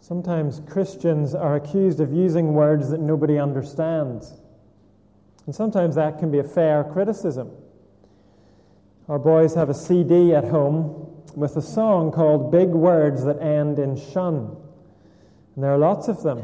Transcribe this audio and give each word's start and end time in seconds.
Sometimes 0.00 0.60
Christians 0.68 1.34
are 1.34 1.56
accused 1.56 2.00
of 2.00 2.12
using 2.12 2.54
words 2.54 2.90
that 2.90 3.00
nobody 3.00 3.38
understands. 3.38 4.32
And 5.46 5.54
sometimes 5.54 5.94
that 5.94 6.18
can 6.18 6.30
be 6.30 6.38
a 6.38 6.44
fair 6.44 6.84
criticism. 6.84 7.50
Our 9.08 9.18
boys 9.18 9.54
have 9.54 9.68
a 9.68 9.74
CD 9.74 10.34
at 10.34 10.44
home 10.44 11.22
with 11.34 11.56
a 11.56 11.62
song 11.62 12.12
called 12.12 12.50
Big 12.50 12.68
Words 12.68 13.24
That 13.24 13.40
End 13.42 13.78
in 13.78 13.96
Shun. 13.96 14.56
And 15.54 15.64
there 15.64 15.72
are 15.72 15.78
lots 15.78 16.08
of 16.08 16.22
them 16.22 16.42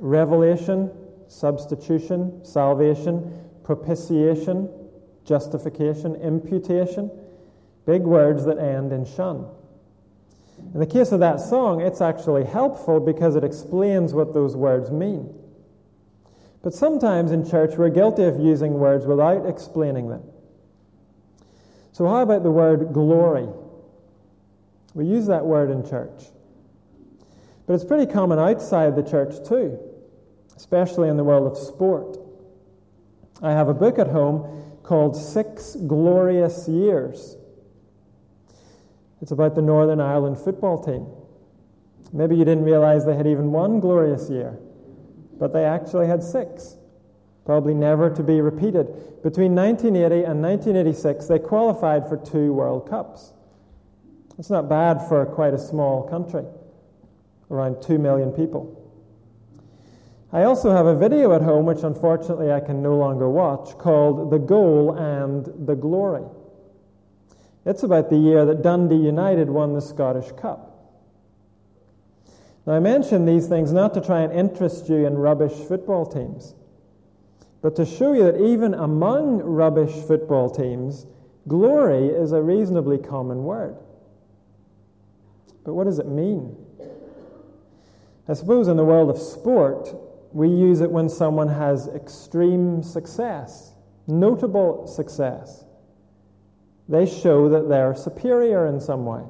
revelation, 0.00 0.90
substitution, 1.28 2.44
salvation, 2.44 3.32
propitiation, 3.62 4.68
justification, 5.24 6.16
imputation. 6.16 7.10
Big 7.84 8.02
words 8.02 8.44
that 8.44 8.58
end 8.58 8.92
in 8.92 9.04
shun. 9.04 9.46
In 10.74 10.80
the 10.80 10.86
case 10.86 11.12
of 11.12 11.20
that 11.20 11.40
song, 11.40 11.80
it's 11.80 12.00
actually 12.00 12.44
helpful 12.44 13.00
because 13.00 13.36
it 13.36 13.44
explains 13.44 14.12
what 14.12 14.34
those 14.34 14.54
words 14.54 14.90
mean. 14.90 15.34
But 16.62 16.74
sometimes 16.74 17.32
in 17.32 17.48
church, 17.48 17.76
we're 17.76 17.88
guilty 17.88 18.24
of 18.24 18.38
using 18.38 18.74
words 18.74 19.06
without 19.06 19.46
explaining 19.46 20.08
them. 20.08 20.22
So, 21.92 22.06
how 22.06 22.22
about 22.22 22.42
the 22.42 22.50
word 22.50 22.92
glory? 22.92 23.48
We 24.94 25.06
use 25.06 25.26
that 25.28 25.46
word 25.46 25.70
in 25.70 25.88
church. 25.88 26.24
But 27.66 27.74
it's 27.74 27.84
pretty 27.84 28.10
common 28.10 28.38
outside 28.38 28.96
the 28.96 29.02
church 29.02 29.48
too, 29.48 29.78
especially 30.56 31.08
in 31.08 31.16
the 31.16 31.24
world 31.24 31.50
of 31.50 31.56
sport. 31.56 32.18
I 33.40 33.52
have 33.52 33.68
a 33.68 33.74
book 33.74 33.98
at 33.98 34.08
home 34.08 34.78
called 34.82 35.16
Six 35.16 35.76
Glorious 35.86 36.68
Years. 36.68 37.37
It's 39.20 39.32
about 39.32 39.54
the 39.54 39.62
Northern 39.62 40.00
Ireland 40.00 40.38
football 40.38 40.82
team. 40.82 41.06
Maybe 42.12 42.36
you 42.36 42.44
didn't 42.44 42.64
realize 42.64 43.04
they 43.04 43.16
had 43.16 43.26
even 43.26 43.52
one 43.52 43.80
glorious 43.80 44.30
year, 44.30 44.58
but 45.38 45.52
they 45.52 45.64
actually 45.64 46.06
had 46.06 46.22
six, 46.22 46.76
probably 47.44 47.74
never 47.74 48.08
to 48.10 48.22
be 48.22 48.40
repeated. 48.40 48.86
Between 49.22 49.54
1980 49.54 50.24
and 50.24 50.42
1986, 50.42 51.26
they 51.26 51.38
qualified 51.38 52.08
for 52.08 52.16
two 52.16 52.52
World 52.52 52.88
Cups. 52.88 53.32
It's 54.38 54.50
not 54.50 54.68
bad 54.68 55.06
for 55.08 55.26
quite 55.26 55.52
a 55.52 55.58
small 55.58 56.04
country, 56.08 56.44
around 57.50 57.82
2 57.82 57.98
million 57.98 58.30
people. 58.30 58.74
I 60.30 60.44
also 60.44 60.70
have 60.70 60.86
a 60.86 60.94
video 60.94 61.32
at 61.32 61.42
home, 61.42 61.66
which 61.66 61.82
unfortunately 61.82 62.52
I 62.52 62.60
can 62.60 62.82
no 62.82 62.96
longer 62.96 63.28
watch, 63.28 63.76
called 63.78 64.30
The 64.30 64.38
Goal 64.38 64.94
and 64.96 65.66
the 65.66 65.74
Glory. 65.74 66.24
It's 67.68 67.82
about 67.82 68.08
the 68.08 68.16
year 68.16 68.46
that 68.46 68.62
Dundee 68.62 68.96
United 68.96 69.50
won 69.50 69.74
the 69.74 69.82
Scottish 69.82 70.32
Cup. 70.32 70.74
Now, 72.66 72.72
I 72.72 72.80
mention 72.80 73.26
these 73.26 73.46
things 73.46 73.74
not 73.74 73.92
to 73.92 74.00
try 74.00 74.22
and 74.22 74.32
interest 74.32 74.88
you 74.88 75.04
in 75.06 75.18
rubbish 75.18 75.52
football 75.52 76.06
teams, 76.06 76.54
but 77.60 77.76
to 77.76 77.84
show 77.84 78.14
you 78.14 78.24
that 78.24 78.40
even 78.40 78.72
among 78.72 79.40
rubbish 79.40 79.92
football 79.92 80.48
teams, 80.48 81.04
glory 81.46 82.06
is 82.06 82.32
a 82.32 82.40
reasonably 82.40 82.96
common 82.96 83.44
word. 83.44 83.76
But 85.62 85.74
what 85.74 85.84
does 85.84 85.98
it 85.98 86.06
mean? 86.06 86.56
I 88.26 88.32
suppose 88.32 88.68
in 88.68 88.78
the 88.78 88.84
world 88.84 89.10
of 89.10 89.18
sport, 89.18 89.94
we 90.32 90.48
use 90.48 90.80
it 90.80 90.90
when 90.90 91.10
someone 91.10 91.48
has 91.48 91.86
extreme 91.88 92.82
success, 92.82 93.72
notable 94.06 94.86
success. 94.86 95.66
They 96.88 97.06
show 97.06 97.48
that 97.50 97.68
they're 97.68 97.94
superior 97.94 98.66
in 98.66 98.80
some 98.80 99.04
way. 99.04 99.24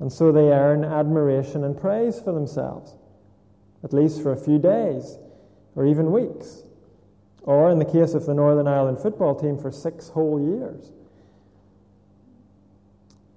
And 0.00 0.12
so 0.12 0.32
they 0.32 0.50
earn 0.52 0.84
admiration 0.84 1.64
and 1.64 1.78
praise 1.78 2.20
for 2.20 2.32
themselves, 2.32 2.94
at 3.84 3.92
least 3.92 4.22
for 4.22 4.32
a 4.32 4.36
few 4.36 4.58
days 4.58 5.16
or 5.74 5.86
even 5.86 6.12
weeks. 6.12 6.62
Or 7.42 7.70
in 7.70 7.78
the 7.78 7.84
case 7.84 8.14
of 8.14 8.26
the 8.26 8.34
Northern 8.34 8.68
Ireland 8.68 8.98
football 8.98 9.34
team, 9.34 9.58
for 9.58 9.70
six 9.70 10.08
whole 10.08 10.40
years. 10.40 10.92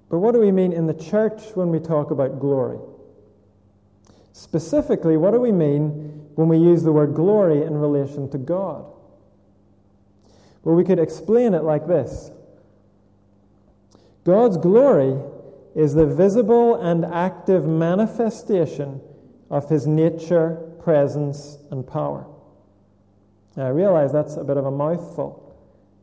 But 0.09 0.19
what 0.19 0.33
do 0.33 0.39
we 0.39 0.51
mean 0.51 0.73
in 0.73 0.85
the 0.85 0.93
church 0.93 1.41
when 1.55 1.69
we 1.69 1.79
talk 1.79 2.11
about 2.11 2.39
glory? 2.39 2.79
Specifically, 4.33 5.17
what 5.17 5.31
do 5.31 5.39
we 5.39 5.51
mean 5.51 6.29
when 6.35 6.47
we 6.47 6.57
use 6.57 6.83
the 6.83 6.91
word 6.91 7.15
glory 7.15 7.63
in 7.63 7.73
relation 7.73 8.29
to 8.31 8.37
God? 8.37 8.85
Well, 10.63 10.75
we 10.75 10.83
could 10.83 10.99
explain 10.99 11.53
it 11.53 11.63
like 11.63 11.87
this 11.87 12.31
God's 14.25 14.57
glory 14.57 15.15
is 15.75 15.93
the 15.93 16.07
visible 16.07 16.75
and 16.75 17.05
active 17.05 17.65
manifestation 17.65 18.99
of 19.51 19.69
his 19.69 19.85
nature, 19.85 20.73
presence, 20.83 21.57
and 21.69 21.85
power. 21.85 22.25
Now, 23.55 23.67
I 23.67 23.69
realize 23.69 24.11
that's 24.11 24.35
a 24.35 24.43
bit 24.43 24.57
of 24.57 24.65
a 24.65 24.71
mouthful, 24.71 25.55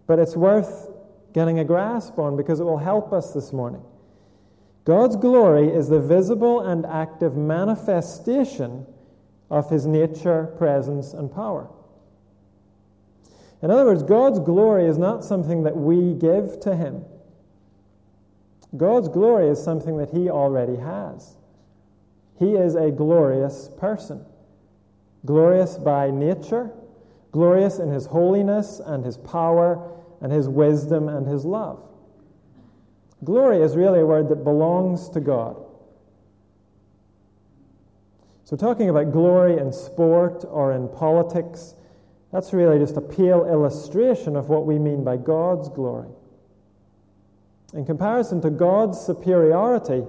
but 0.06 0.18
it's 0.18 0.36
worth 0.36 0.88
getting 1.34 1.58
a 1.58 1.64
grasp 1.64 2.18
on 2.18 2.36
because 2.36 2.60
it 2.60 2.64
will 2.64 2.78
help 2.78 3.12
us 3.12 3.34
this 3.34 3.52
morning. 3.52 3.82
God's 4.84 5.16
glory 5.16 5.68
is 5.68 5.88
the 5.88 6.00
visible 6.00 6.60
and 6.60 6.86
active 6.86 7.36
manifestation 7.36 8.86
of 9.50 9.68
his 9.68 9.86
nature, 9.86 10.46
presence, 10.58 11.12
and 11.12 11.32
power. 11.32 11.68
In 13.62 13.70
other 13.70 13.84
words, 13.84 14.02
God's 14.02 14.38
glory 14.38 14.86
is 14.86 14.98
not 14.98 15.24
something 15.24 15.62
that 15.64 15.76
we 15.76 16.14
give 16.14 16.60
to 16.60 16.76
him. 16.76 17.04
God's 18.76 19.08
glory 19.08 19.48
is 19.48 19.62
something 19.62 19.98
that 19.98 20.10
he 20.10 20.30
already 20.30 20.76
has. 20.76 21.36
He 22.38 22.54
is 22.54 22.74
a 22.74 22.90
glorious 22.90 23.68
person, 23.76 24.24
glorious 25.26 25.76
by 25.76 26.10
nature, 26.10 26.70
glorious 27.32 27.78
in 27.78 27.90
his 27.90 28.06
holiness 28.06 28.80
and 28.84 29.04
his 29.04 29.16
power 29.16 29.90
and 30.20 30.32
his 30.32 30.48
wisdom 30.48 31.08
and 31.08 31.26
his 31.26 31.44
love. 31.44 31.82
Glory 33.24 33.62
is 33.62 33.76
really 33.76 34.00
a 34.00 34.06
word 34.06 34.28
that 34.30 34.44
belongs 34.44 35.08
to 35.10 35.20
God. 35.20 35.56
So, 38.44 38.56
talking 38.56 38.90
about 38.90 39.12
glory 39.12 39.58
in 39.58 39.72
sport 39.72 40.44
or 40.48 40.72
in 40.72 40.88
politics, 40.88 41.74
that's 42.32 42.52
really 42.52 42.78
just 42.78 42.96
a 42.96 43.00
pale 43.00 43.46
illustration 43.46 44.36
of 44.36 44.48
what 44.48 44.66
we 44.66 44.78
mean 44.78 45.04
by 45.04 45.16
God's 45.16 45.68
glory. 45.68 46.10
In 47.72 47.86
comparison 47.86 48.40
to 48.42 48.50
God's 48.50 49.00
superiority, 49.00 50.04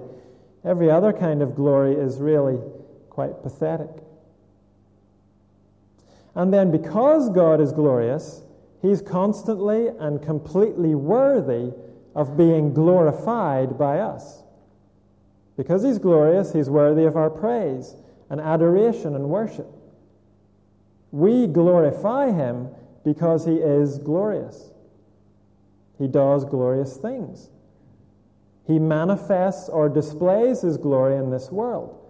every 0.64 0.90
other 0.90 1.12
kind 1.12 1.42
of 1.42 1.54
glory 1.54 1.94
is 1.94 2.18
really 2.18 2.58
quite 3.08 3.42
pathetic. 3.42 3.90
And 6.34 6.52
then, 6.52 6.70
because 6.70 7.30
God 7.30 7.60
is 7.60 7.72
glorious, 7.72 8.42
He's 8.82 9.00
constantly 9.00 9.88
and 9.88 10.20
completely 10.20 10.94
worthy 10.94 11.72
of 12.14 12.36
being 12.36 12.74
glorified 12.74 13.78
by 13.78 14.00
us. 14.00 14.42
Because 15.56 15.82
He's 15.82 15.98
glorious, 15.98 16.52
He's 16.52 16.68
worthy 16.68 17.04
of 17.04 17.16
our 17.16 17.30
praise 17.30 17.94
and 18.28 18.40
adoration 18.40 19.14
and 19.14 19.30
worship. 19.30 19.68
We 21.12 21.46
glorify 21.46 22.32
Him 22.32 22.68
because 23.04 23.46
He 23.46 23.54
is 23.54 23.98
glorious. 23.98 24.70
He 25.98 26.08
does 26.08 26.44
glorious 26.44 26.96
things. 26.96 27.48
He 28.66 28.78
manifests 28.78 29.68
or 29.68 29.88
displays 29.88 30.62
His 30.62 30.76
glory 30.76 31.16
in 31.16 31.30
this 31.30 31.50
world. 31.50 32.00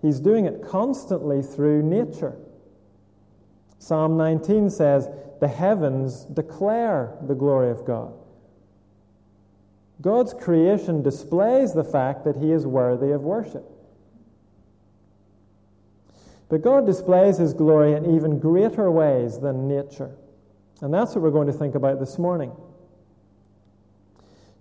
He's 0.00 0.20
doing 0.20 0.46
it 0.46 0.62
constantly 0.66 1.42
through 1.42 1.82
nature. 1.82 2.36
Psalm 3.78 4.16
19 4.16 4.70
says, 4.70 5.08
The 5.40 5.48
heavens 5.48 6.24
declare 6.24 7.16
the 7.22 7.34
glory 7.34 7.70
of 7.70 7.84
God. 7.84 8.12
God's 10.00 10.34
creation 10.34 11.02
displays 11.02 11.72
the 11.72 11.84
fact 11.84 12.24
that 12.24 12.36
He 12.36 12.52
is 12.52 12.66
worthy 12.66 13.12
of 13.12 13.22
worship. 13.22 13.64
But 16.48 16.62
God 16.62 16.84
displays 16.84 17.38
His 17.38 17.54
glory 17.54 17.94
in 17.94 18.14
even 18.14 18.38
greater 18.38 18.90
ways 18.90 19.38
than 19.38 19.68
nature. 19.68 20.10
And 20.80 20.92
that's 20.92 21.14
what 21.14 21.22
we're 21.22 21.30
going 21.30 21.46
to 21.46 21.52
think 21.52 21.76
about 21.76 22.00
this 22.00 22.18
morning. 22.18 22.52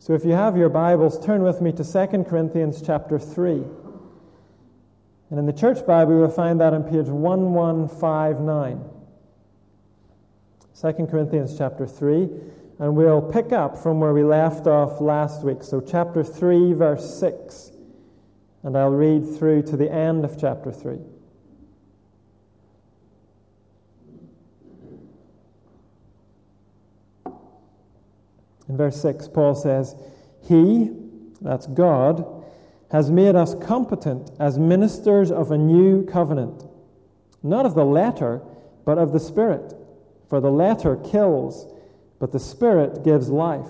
So 0.01 0.13
if 0.13 0.25
you 0.25 0.31
have 0.31 0.57
your 0.57 0.69
Bibles, 0.69 1.23
turn 1.23 1.43
with 1.43 1.61
me 1.61 1.71
to 1.73 1.83
2 1.83 2.23
Corinthians 2.23 2.81
chapter 2.83 3.19
3. 3.19 3.51
And 5.29 5.37
in 5.37 5.45
the 5.45 5.53
church 5.53 5.85
Bible, 5.85 6.17
you'll 6.17 6.27
find 6.27 6.59
that 6.59 6.73
on 6.73 6.81
page 6.81 7.05
1159. 7.05 8.83
2 10.81 11.05
Corinthians 11.05 11.55
chapter 11.55 11.85
3. 11.85 12.29
And 12.79 12.95
we'll 12.95 13.21
pick 13.21 13.51
up 13.51 13.77
from 13.77 13.99
where 13.99 14.11
we 14.11 14.23
left 14.23 14.65
off 14.65 14.99
last 15.01 15.43
week. 15.43 15.61
So, 15.61 15.79
chapter 15.79 16.23
3, 16.23 16.73
verse 16.73 17.19
6. 17.19 17.71
And 18.63 18.75
I'll 18.75 18.89
read 18.89 19.37
through 19.37 19.61
to 19.67 19.77
the 19.77 19.93
end 19.93 20.25
of 20.25 20.35
chapter 20.35 20.71
3. 20.71 20.97
In 28.71 28.77
verse 28.77 29.01
6, 29.01 29.27
Paul 29.27 29.53
says, 29.53 29.95
He, 30.47 30.91
that's 31.41 31.67
God, 31.67 32.25
has 32.89 33.11
made 33.11 33.35
us 33.35 33.53
competent 33.53 34.31
as 34.39 34.57
ministers 34.57 35.29
of 35.29 35.51
a 35.51 35.57
new 35.57 36.05
covenant, 36.05 36.63
not 37.43 37.65
of 37.65 37.75
the 37.75 37.83
letter, 37.83 38.41
but 38.85 38.97
of 38.97 39.11
the 39.11 39.19
Spirit. 39.19 39.73
For 40.29 40.39
the 40.39 40.49
letter 40.49 40.95
kills, 40.95 41.69
but 42.17 42.31
the 42.31 42.39
Spirit 42.39 43.03
gives 43.03 43.27
life. 43.27 43.67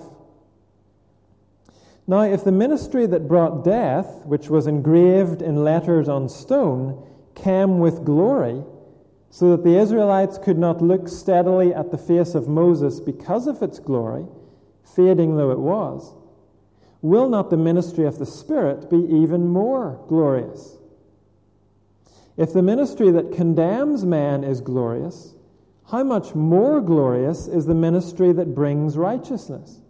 Now, 2.06 2.20
if 2.20 2.44
the 2.44 2.52
ministry 2.52 3.04
that 3.06 3.26
brought 3.26 3.64
death, 3.64 4.24
which 4.24 4.48
was 4.48 4.68
engraved 4.68 5.42
in 5.42 5.64
letters 5.64 6.08
on 6.08 6.28
stone, 6.28 7.04
came 7.34 7.80
with 7.80 8.04
glory, 8.04 8.62
so 9.30 9.50
that 9.50 9.64
the 9.64 9.76
Israelites 9.76 10.38
could 10.38 10.58
not 10.58 10.80
look 10.80 11.08
steadily 11.08 11.74
at 11.74 11.90
the 11.90 11.98
face 11.98 12.36
of 12.36 12.46
Moses 12.46 13.00
because 13.00 13.48
of 13.48 13.64
its 13.64 13.80
glory, 13.80 14.26
fading 14.94 15.36
though 15.36 15.50
it 15.50 15.58
was, 15.58 16.14
will 17.00 17.28
not 17.28 17.50
the 17.50 17.56
ministry 17.56 18.04
of 18.06 18.18
the 18.18 18.26
Spirit 18.26 18.88
be 18.90 18.96
even 18.96 19.48
more 19.48 20.04
glorious? 20.08 20.76
If 22.36 22.52
the 22.52 22.62
ministry 22.62 23.10
that 23.10 23.32
condemns 23.32 24.04
man 24.04 24.44
is 24.44 24.60
glorious, 24.60 25.34
how 25.90 26.02
much 26.02 26.34
more 26.34 26.80
glorious 26.80 27.46
is 27.46 27.66
the 27.66 27.74
ministry 27.74 28.32
that 28.32 28.54
brings 28.54 28.96
righteousness? 28.96 29.80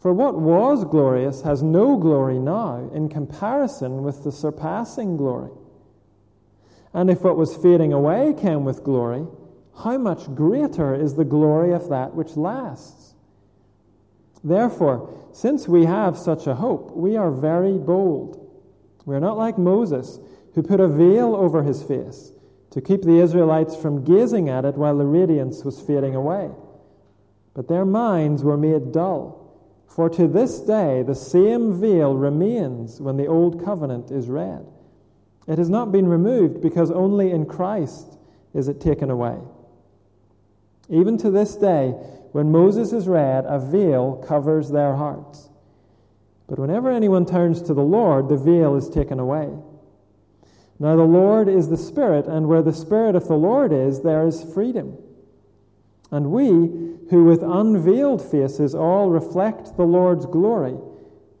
For 0.00 0.12
what 0.12 0.38
was 0.38 0.84
glorious 0.84 1.42
has 1.42 1.62
no 1.62 1.96
glory 1.96 2.38
now 2.38 2.90
in 2.92 3.08
comparison 3.08 4.02
with 4.02 4.24
the 4.24 4.32
surpassing 4.32 5.16
glory. 5.16 5.50
And 6.94 7.10
if 7.10 7.22
what 7.22 7.36
was 7.36 7.56
fading 7.56 7.92
away 7.92 8.34
came 8.36 8.64
with 8.64 8.84
glory, 8.84 9.26
how 9.82 9.98
much 9.98 10.34
greater 10.34 10.94
is 10.94 11.14
the 11.14 11.24
glory 11.24 11.72
of 11.72 11.88
that 11.90 12.14
which 12.14 12.36
lasts? 12.36 13.07
Therefore, 14.42 15.14
since 15.32 15.68
we 15.68 15.84
have 15.84 16.18
such 16.18 16.46
a 16.46 16.54
hope, 16.54 16.96
we 16.96 17.16
are 17.16 17.30
very 17.30 17.78
bold. 17.78 18.44
We 19.04 19.14
are 19.14 19.20
not 19.20 19.38
like 19.38 19.58
Moses, 19.58 20.18
who 20.54 20.62
put 20.62 20.80
a 20.80 20.88
veil 20.88 21.34
over 21.34 21.62
his 21.62 21.82
face 21.82 22.32
to 22.70 22.80
keep 22.80 23.02
the 23.02 23.20
Israelites 23.20 23.76
from 23.76 24.04
gazing 24.04 24.48
at 24.48 24.64
it 24.64 24.74
while 24.74 24.98
the 24.98 25.06
radiance 25.06 25.64
was 25.64 25.80
fading 25.80 26.14
away. 26.14 26.50
But 27.54 27.68
their 27.68 27.84
minds 27.84 28.44
were 28.44 28.56
made 28.56 28.92
dull. 28.92 29.38
For 29.86 30.08
to 30.10 30.28
this 30.28 30.60
day 30.60 31.02
the 31.02 31.14
same 31.14 31.80
veil 31.80 32.14
remains 32.14 33.00
when 33.00 33.16
the 33.16 33.26
old 33.26 33.64
covenant 33.64 34.10
is 34.10 34.28
read. 34.28 34.66
It 35.46 35.58
has 35.58 35.70
not 35.70 35.90
been 35.90 36.06
removed 36.06 36.60
because 36.60 36.90
only 36.90 37.30
in 37.30 37.46
Christ 37.46 38.18
is 38.52 38.68
it 38.68 38.80
taken 38.80 39.10
away. 39.10 39.38
Even 40.90 41.16
to 41.18 41.30
this 41.30 41.56
day, 41.56 41.94
when 42.32 42.52
Moses 42.52 42.92
is 42.92 43.08
read, 43.08 43.44
a 43.46 43.58
veil 43.58 44.22
covers 44.26 44.70
their 44.70 44.96
hearts. 44.96 45.48
But 46.46 46.58
whenever 46.58 46.90
anyone 46.90 47.26
turns 47.26 47.60
to 47.62 47.74
the 47.74 47.82
Lord, 47.82 48.28
the 48.28 48.36
veil 48.36 48.76
is 48.76 48.88
taken 48.88 49.18
away. 49.18 49.50
Now 50.78 50.96
the 50.96 51.02
Lord 51.02 51.48
is 51.48 51.68
the 51.68 51.76
Spirit, 51.76 52.26
and 52.26 52.48
where 52.48 52.62
the 52.62 52.72
Spirit 52.72 53.16
of 53.16 53.26
the 53.26 53.36
Lord 53.36 53.72
is, 53.72 54.02
there 54.02 54.26
is 54.26 54.44
freedom. 54.54 54.96
And 56.10 56.30
we, 56.30 56.50
who 57.10 57.24
with 57.24 57.42
unveiled 57.42 58.22
faces 58.22 58.74
all 58.74 59.10
reflect 59.10 59.76
the 59.76 59.84
Lord's 59.84 60.26
glory, 60.26 60.78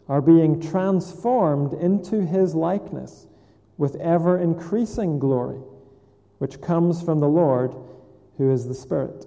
are 0.08 0.20
being 0.20 0.60
transformed 0.60 1.72
into 1.74 2.24
his 2.24 2.54
likeness 2.54 3.26
with 3.76 3.94
ever 3.96 4.38
increasing 4.38 5.18
glory, 5.18 5.60
which 6.38 6.60
comes 6.60 7.02
from 7.02 7.20
the 7.20 7.28
Lord, 7.28 7.74
who 8.36 8.50
is 8.50 8.66
the 8.66 8.74
Spirit. 8.74 9.26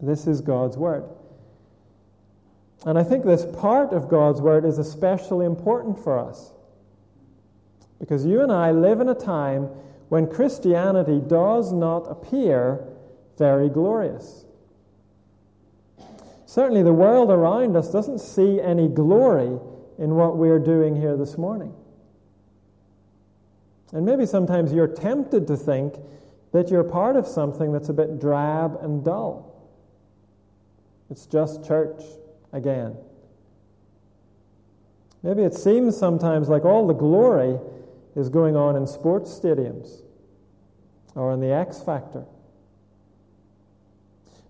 This 0.00 0.26
is 0.26 0.40
God's 0.40 0.76
Word. 0.76 1.04
And 2.86 2.98
I 2.98 3.02
think 3.02 3.24
this 3.24 3.44
part 3.44 3.92
of 3.92 4.08
God's 4.08 4.40
Word 4.40 4.64
is 4.64 4.78
especially 4.78 5.46
important 5.46 6.02
for 6.02 6.18
us. 6.18 6.52
Because 7.98 8.24
you 8.24 8.42
and 8.42 8.52
I 8.52 8.70
live 8.70 9.00
in 9.00 9.08
a 9.08 9.14
time 9.14 9.64
when 10.08 10.30
Christianity 10.30 11.20
does 11.20 11.72
not 11.72 12.10
appear 12.10 12.84
very 13.36 13.68
glorious. 13.68 14.44
Certainly, 16.46 16.84
the 16.84 16.92
world 16.92 17.30
around 17.30 17.76
us 17.76 17.92
doesn't 17.92 18.20
see 18.20 18.60
any 18.60 18.88
glory 18.88 19.58
in 19.98 20.14
what 20.14 20.36
we're 20.36 20.58
doing 20.58 20.96
here 20.96 21.16
this 21.16 21.36
morning. 21.36 21.74
And 23.92 24.06
maybe 24.06 24.24
sometimes 24.26 24.72
you're 24.72 24.86
tempted 24.86 25.46
to 25.48 25.56
think 25.56 25.94
that 26.52 26.70
you're 26.70 26.84
part 26.84 27.16
of 27.16 27.26
something 27.26 27.72
that's 27.72 27.88
a 27.88 27.92
bit 27.92 28.20
drab 28.20 28.78
and 28.80 29.04
dull. 29.04 29.47
It's 31.10 31.26
just 31.26 31.64
church 31.64 32.02
again. 32.52 32.96
Maybe 35.22 35.42
it 35.42 35.54
seems 35.54 35.96
sometimes 35.96 36.48
like 36.48 36.64
all 36.64 36.86
the 36.86 36.94
glory 36.94 37.58
is 38.14 38.28
going 38.28 38.56
on 38.56 38.76
in 38.76 38.86
sports 38.86 39.30
stadiums 39.38 40.02
or 41.14 41.32
in 41.32 41.40
the 41.40 41.50
X 41.50 41.80
Factor. 41.80 42.24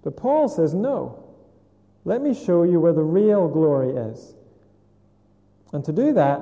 But 0.02 0.16
Paul 0.16 0.48
says, 0.48 0.74
no. 0.74 1.24
Let 2.04 2.22
me 2.22 2.34
show 2.34 2.62
you 2.62 2.80
where 2.80 2.92
the 2.92 3.02
real 3.02 3.48
glory 3.48 3.90
is. 3.90 4.34
And 5.72 5.84
to 5.84 5.92
do 5.92 6.12
that, 6.14 6.40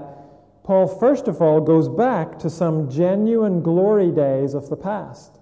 Paul 0.63 0.87
first 0.87 1.29
of 1.29 1.41
all 1.41 1.61
goes 1.61 1.89
back 1.89 2.39
to 2.41 2.51
some 2.51 2.91
genuine 2.91 3.63
glory 3.63 4.11
days 4.11 4.55
of 4.55 4.69
the 4.69 4.77
past. 4.77 5.39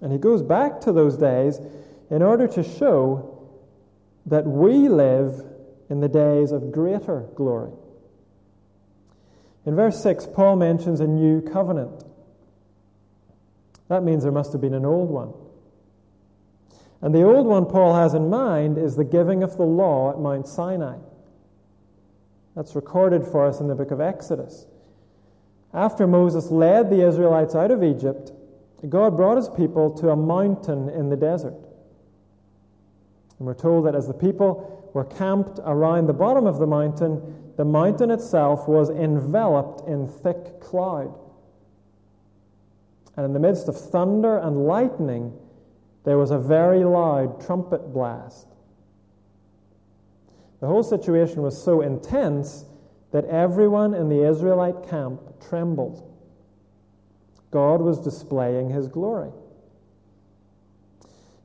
And 0.00 0.12
he 0.12 0.18
goes 0.18 0.42
back 0.42 0.80
to 0.82 0.92
those 0.92 1.16
days 1.16 1.60
in 2.10 2.22
order 2.22 2.46
to 2.48 2.62
show 2.62 3.31
that 4.26 4.46
we 4.46 4.88
live 4.88 5.42
in 5.88 6.00
the 6.00 6.08
days 6.08 6.52
of 6.52 6.72
greater 6.72 7.26
glory. 7.34 7.72
In 9.64 9.76
verse 9.76 10.02
6, 10.02 10.28
Paul 10.34 10.56
mentions 10.56 11.00
a 11.00 11.06
new 11.06 11.40
covenant. 11.40 12.04
That 13.88 14.02
means 14.02 14.22
there 14.22 14.32
must 14.32 14.52
have 14.52 14.60
been 14.60 14.74
an 14.74 14.86
old 14.86 15.10
one. 15.10 15.32
And 17.00 17.14
the 17.14 17.24
old 17.24 17.46
one 17.46 17.66
Paul 17.66 17.94
has 17.94 18.14
in 18.14 18.30
mind 18.30 18.78
is 18.78 18.96
the 18.96 19.04
giving 19.04 19.42
of 19.42 19.56
the 19.56 19.64
law 19.64 20.10
at 20.12 20.18
Mount 20.18 20.46
Sinai. 20.48 20.96
That's 22.54 22.74
recorded 22.74 23.26
for 23.26 23.46
us 23.46 23.60
in 23.60 23.68
the 23.68 23.74
book 23.74 23.90
of 23.90 24.00
Exodus. 24.00 24.66
After 25.74 26.06
Moses 26.06 26.50
led 26.50 26.90
the 26.90 27.06
Israelites 27.06 27.54
out 27.54 27.70
of 27.70 27.82
Egypt, 27.82 28.32
God 28.88 29.16
brought 29.16 29.36
his 29.36 29.48
people 29.48 29.90
to 29.98 30.10
a 30.10 30.16
mountain 30.16 30.88
in 30.88 31.08
the 31.08 31.16
desert. 31.16 31.54
And 33.42 33.46
we're 33.48 33.54
told 33.54 33.86
that 33.86 33.96
as 33.96 34.06
the 34.06 34.14
people 34.14 34.88
were 34.94 35.04
camped 35.04 35.58
around 35.64 36.06
the 36.06 36.12
bottom 36.12 36.46
of 36.46 36.60
the 36.60 36.66
mountain, 36.68 37.50
the 37.56 37.64
mountain 37.64 38.12
itself 38.12 38.68
was 38.68 38.88
enveloped 38.88 39.88
in 39.88 40.06
thick 40.06 40.60
cloud. 40.60 41.12
And 43.16 43.26
in 43.26 43.32
the 43.32 43.40
midst 43.40 43.66
of 43.66 43.76
thunder 43.76 44.38
and 44.38 44.64
lightning, 44.68 45.36
there 46.04 46.18
was 46.18 46.30
a 46.30 46.38
very 46.38 46.84
loud 46.84 47.44
trumpet 47.44 47.92
blast. 47.92 48.46
The 50.60 50.68
whole 50.68 50.84
situation 50.84 51.42
was 51.42 51.60
so 51.60 51.80
intense 51.80 52.64
that 53.10 53.24
everyone 53.24 53.92
in 53.92 54.08
the 54.08 54.22
Israelite 54.24 54.88
camp 54.88 55.20
trembled. 55.48 56.08
God 57.50 57.80
was 57.80 57.98
displaying 57.98 58.70
his 58.70 58.86
glory. 58.86 59.32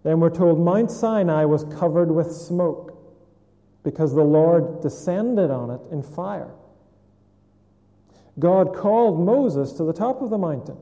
Then 0.08 0.22
we're 0.22 0.30
told 0.30 0.58
Mount 0.58 0.90
Sinai 0.90 1.44
was 1.44 1.66
covered 1.66 2.10
with 2.10 2.32
smoke 2.32 2.98
because 3.84 4.16
the 4.16 4.24
Lord 4.24 4.80
descended 4.80 5.52
on 5.52 5.70
it 5.70 5.82
in 5.92 6.02
fire. 6.02 6.52
God 8.40 8.74
called 8.74 9.20
Moses 9.20 9.74
to 9.74 9.84
the 9.84 9.92
top 9.92 10.22
of 10.22 10.30
the 10.30 10.38
mountain, 10.38 10.78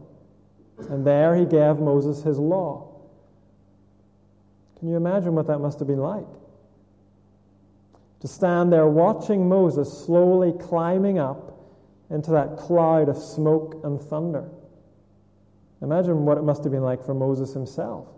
and 0.92 1.08
there 1.08 1.36
he 1.36 1.46
gave 1.46 1.80
Moses 1.80 2.22
his 2.22 2.38
law. 2.38 3.02
Can 4.78 4.90
you 4.90 4.96
imagine 4.96 5.34
what 5.34 5.48
that 5.48 5.58
must 5.58 5.80
have 5.80 5.88
been 5.88 6.04
like? 6.04 6.28
to 8.20 8.28
stand 8.28 8.72
there 8.72 8.88
watching 8.88 9.50
Moses 9.50 10.06
slowly 10.06 10.54
climbing 10.54 11.18
up 11.18 11.60
into 12.12 12.30
that 12.32 12.58
cloud 12.58 13.10
of 13.10 13.18
smoke 13.18 13.82
and 13.84 14.00
thunder. 14.00 14.50
Imagine 15.82 16.26
what 16.26 16.38
it 16.38 16.44
must 16.44 16.64
have 16.64 16.72
been 16.72 16.84
like 16.84 17.04
for 17.04 17.16
Moses 17.16 17.54
himself. 17.54 18.15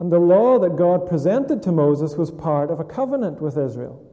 And 0.00 0.12
the 0.12 0.18
law 0.18 0.58
that 0.60 0.76
God 0.76 1.08
presented 1.08 1.62
to 1.64 1.72
Moses 1.72 2.16
was 2.16 2.30
part 2.30 2.70
of 2.70 2.78
a 2.78 2.84
covenant 2.84 3.40
with 3.40 3.58
Israel. 3.58 4.04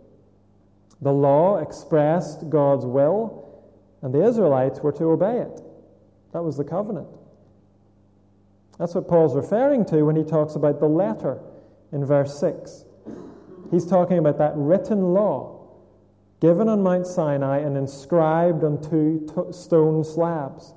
The 1.02 1.12
law 1.12 1.58
expressed 1.58 2.50
God's 2.50 2.86
will, 2.86 3.64
and 4.02 4.14
the 4.14 4.26
Israelites 4.26 4.80
were 4.80 4.94
to 4.94 5.06
obey 5.06 5.40
it. 5.40 5.62
That 6.34 6.44
was 6.44 6.58
the 6.58 6.64
covenant. 6.64 7.08
That's 8.80 8.96
what 8.96 9.08
Paul's 9.08 9.36
referring 9.36 9.86
to 9.86 10.04
when 10.04 10.16
he 10.16 10.24
talks 10.24 10.56
about 10.56 10.80
the 10.80 10.88
letter 10.88 11.40
in 11.92 12.04
verse 12.06 12.40
6. 12.40 12.86
He's 13.72 13.86
talking 13.86 14.18
about 14.18 14.38
that 14.38 14.54
written 14.56 15.14
law 15.14 15.56
given 16.42 16.68
on 16.68 16.84
Mount 16.84 17.08
Sinai 17.08 17.60
and 17.60 17.78
inscribed 17.78 18.64
on 18.64 18.82
two 18.82 19.28
t- 19.34 19.54
stone 19.54 20.04
slabs. 20.04 20.74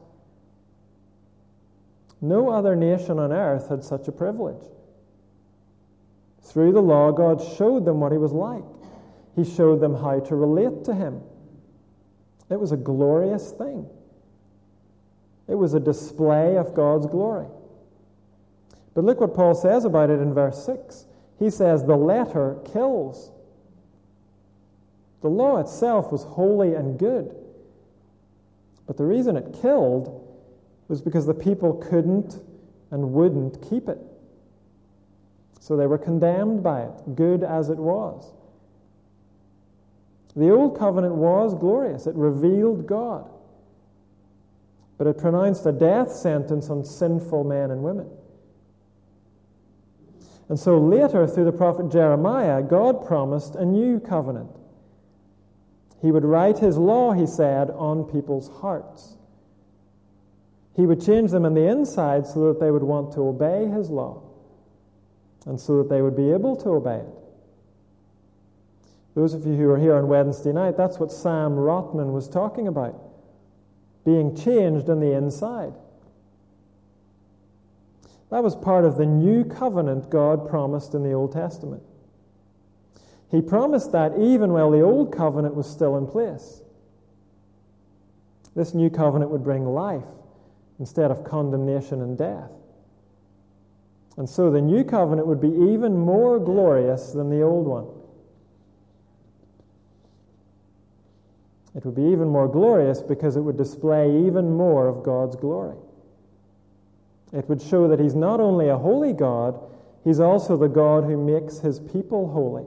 No 2.21 2.51
other 2.51 2.75
nation 2.77 3.19
on 3.19 3.33
earth 3.33 3.69
had 3.69 3.85
such 3.85 4.09
a 4.09 4.13
privilege. 4.13 4.65
Through 6.49 6.73
the 6.73 6.83
law, 6.83 7.13
God 7.13 7.43
showed 7.57 7.85
them 7.85 8.01
what 8.01 8.13
He 8.13 8.19
was 8.19 8.33
like. 8.33 8.65
he 9.37 9.45
showed 9.45 9.81
them 9.81 9.95
how 9.95 10.19
to 10.19 10.35
relate 10.35 10.85
to 10.85 10.95
him. 10.95 11.21
It 12.51 12.59
was 12.59 12.73
a 12.73 12.77
glorious 12.77 13.53
thing. 13.53 13.87
It 15.47 15.55
was 15.55 15.75
a 15.75 15.81
display 15.81 16.57
of 16.57 16.75
God's 16.75 17.07
glory. 17.07 17.47
But 18.95 19.05
look 19.05 19.21
what 19.21 19.35
Paul 19.35 19.55
says 19.55 19.85
about 19.85 20.11
it 20.11 20.21
in 20.21 20.35
verse 20.35 20.65
6. 20.65 21.07
He 21.39 21.51
says, 21.51 21.85
The 21.85 21.97
letter 21.97 22.57
kills. 22.73 23.31
The 25.21 25.29
law 25.29 25.59
itself 25.59 26.11
was 26.11 26.25
holy 26.25 26.75
and 26.75 26.99
good. 26.99 27.35
But 28.87 28.97
the 28.97 29.05
reason 29.05 29.37
it 29.37 29.59
killed 29.61 30.25
was 30.89 31.01
because 31.03 31.27
the 31.27 31.35
people 31.35 31.75
couldn't 31.75 32.41
and 32.91 33.13
wouldn't 33.13 33.63
keep 33.69 33.89
it. 33.89 33.99
So 35.69 35.77
they 35.77 35.87
were 35.87 35.99
condemned 35.99 36.63
by 36.63 36.85
it, 36.85 37.15
good 37.15 37.45
as 37.45 37.69
it 37.69 37.77
was. 37.77 38.33
The 40.35 40.49
old 40.49 40.79
covenant 40.79 41.17
was 41.17 41.55
glorious, 41.55 42.07
it 42.07 42.15
revealed 42.15 42.87
God, 42.87 43.29
but 44.97 45.07
it 45.07 45.19
pronounced 45.19 45.67
a 45.67 45.73
death 45.73 46.11
sentence 46.11 46.71
on 46.71 46.87
sinful 46.87 47.45
men 47.45 47.71
and 47.71 47.83
women. 47.83 48.09
And 50.49 50.59
so 50.59 50.79
later, 50.79 51.27
through 51.27 51.45
the 51.45 51.53
prophet 51.53 51.93
Jeremiah, 51.93 52.63
God 52.63 53.07
promised 53.07 53.55
a 53.55 53.67
new 53.67 54.01
covenant. 54.01 54.49
He 56.01 56.11
would 56.11 56.25
write 56.25 56.61
his 56.61 56.79
law, 56.79 57.13
he 57.13 57.27
said, 57.27 57.69
on 57.73 58.05
people's 58.05 58.49
hearts. 58.63 59.19
He 60.75 60.87
would 60.87 61.05
change 61.05 61.31
them 61.31 61.45
on 61.45 61.53
the 61.53 61.69
inside 61.69 62.27
so 62.27 62.49
that 62.49 62.59
they 62.59 62.71
would 62.71 62.83
want 62.83 63.13
to 63.13 63.21
obey 63.21 63.67
his 63.67 63.91
law 63.91 64.28
and 65.49 65.59
so 65.59 65.79
that 65.79 65.89
they 65.89 66.03
would 66.03 66.17
be 66.17 66.31
able 66.31 66.55
to 66.57 66.69
obey 66.69 66.99
it. 66.99 67.15
Those 69.15 69.35
of 69.35 69.45
you 69.47 69.55
who 69.55 69.71
are 69.71 69.79
here 69.79 69.97
on 69.97 70.07
Wednesday 70.07 70.53
night, 70.53 70.77
that's 70.77 71.01
what 71.01 71.11
Sam 71.11 71.57
Rotman 71.57 72.13
was 72.13 72.29
talking 72.29 72.69
about 72.69 72.95
being 74.05 74.37
changed 74.37 74.89
on 74.89 75.01
the 75.01 75.13
inside. 75.13 75.73
That 78.31 78.43
was 78.43 78.55
part 78.55 78.85
of 78.85 78.97
the 78.97 79.07
new 79.07 79.45
covenant 79.45 80.11
God 80.11 80.49
promised 80.49 80.95
in 80.95 81.03
the 81.03 81.13
Old 81.13 81.33
Testament. 81.33 81.83
He 83.31 83.43
promised 83.43 83.93
that 83.93 84.19
even 84.19 84.53
while 84.53 84.71
the 84.71 84.83
old 84.83 85.15
covenant 85.15 85.55
was 85.55 85.69
still 85.69 85.97
in 85.97 86.07
place. 86.07 86.63
This 88.55 88.75
new 88.75 88.91
covenant 88.91 89.31
would 89.31 89.45
bring 89.45 89.67
life 89.67 90.07
instead 90.79 91.11
of 91.11 91.25
condemnation 91.25 92.03
and 92.03 92.17
death. 92.17 92.51
And 94.19 94.29
so 94.29 94.51
the 94.51 94.61
new 94.61 94.83
covenant 94.83 95.29
would 95.29 95.41
be 95.41 95.47
even 95.47 95.97
more 95.97 96.41
glorious 96.41 97.13
than 97.13 97.31
the 97.31 97.41
old 97.41 97.67
one. 97.67 97.87
It 101.77 101.85
would 101.85 101.95
be 101.95 102.11
even 102.11 102.29
more 102.29 102.49
glorious 102.49 103.01
because 103.01 103.37
it 103.37 103.43
would 103.43 103.57
display 103.57 104.27
even 104.27 104.57
more 104.57 104.89
of 104.89 105.05
God's 105.05 105.37
glory. 105.37 105.77
It 107.33 107.49
would 107.49 107.63
show 107.63 107.87
that 107.87 108.01
He's 108.01 108.17
not 108.17 108.41
only 108.41 108.69
a 108.69 108.77
holy 108.77 109.13
God, 109.13 109.57
He's 110.03 110.19
also 110.19 110.57
the 110.57 110.67
God 110.67 111.05
who 111.05 111.17
makes 111.17 111.61
His 111.61 111.79
people 111.79 112.33
holy. 112.33 112.67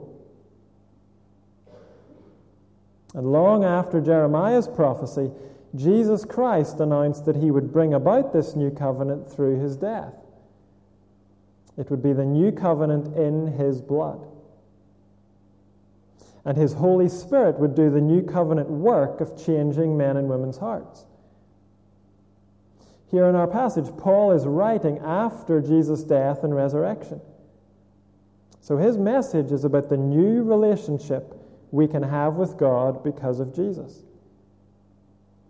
And 3.14 3.30
long 3.30 3.62
after 3.62 4.00
Jeremiah's 4.00 4.68
prophecy, 4.68 5.30
Jesus 5.74 6.24
Christ 6.24 6.80
announced 6.80 7.26
that 7.26 7.36
He 7.36 7.50
would 7.50 7.74
bring 7.74 7.92
about 7.92 8.32
this 8.32 8.56
new 8.56 8.70
covenant 8.70 9.30
through 9.30 9.60
His 9.60 9.76
death. 9.76 10.14
It 11.76 11.90
would 11.90 12.02
be 12.02 12.12
the 12.12 12.24
new 12.24 12.52
covenant 12.52 13.16
in 13.16 13.46
His 13.46 13.80
blood. 13.80 14.26
And 16.44 16.56
His 16.56 16.74
Holy 16.74 17.08
Spirit 17.08 17.58
would 17.58 17.74
do 17.74 17.90
the 17.90 18.00
new 18.00 18.22
covenant 18.22 18.68
work 18.68 19.20
of 19.20 19.42
changing 19.42 19.96
men 19.96 20.16
and 20.16 20.28
women's 20.28 20.58
hearts. 20.58 21.06
Here 23.12 23.26
in 23.26 23.34
our 23.34 23.46
passage, 23.46 23.94
Paul 23.98 24.32
is 24.32 24.46
writing 24.46 24.98
after 24.98 25.60
Jesus' 25.60 26.02
death 26.02 26.44
and 26.44 26.54
resurrection. 26.54 27.20
So 28.62 28.78
his 28.78 28.96
message 28.96 29.52
is 29.52 29.64
about 29.64 29.90
the 29.90 29.96
new 29.98 30.42
relationship 30.44 31.34
we 31.72 31.86
can 31.88 32.02
have 32.02 32.34
with 32.36 32.56
God 32.56 33.04
because 33.04 33.38
of 33.38 33.54
Jesus. 33.54 34.02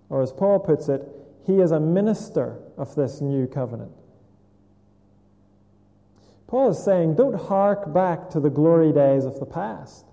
Or 0.09 0.23
as 0.23 0.33
Paul 0.33 0.59
puts 0.59 0.89
it, 0.89 1.07
he 1.47 1.61
is 1.61 1.71
a 1.71 1.79
minister 1.79 2.59
of 2.77 2.95
this 2.97 3.21
new 3.21 3.47
covenant. 3.47 3.93
Paul 6.53 6.69
is 6.69 6.85
saying, 6.85 7.15
don't 7.15 7.41
hark 7.49 7.95
back 7.95 8.29
to 8.29 8.39
the 8.39 8.51
glory 8.51 8.93
days 8.93 9.25
of 9.25 9.41
the 9.41 9.47
past. 9.47 10.05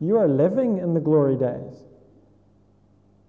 You 0.00 0.18
are 0.18 0.28
living 0.28 0.76
in 0.76 0.92
the 0.92 1.00
glory 1.00 1.34
days. 1.34 1.72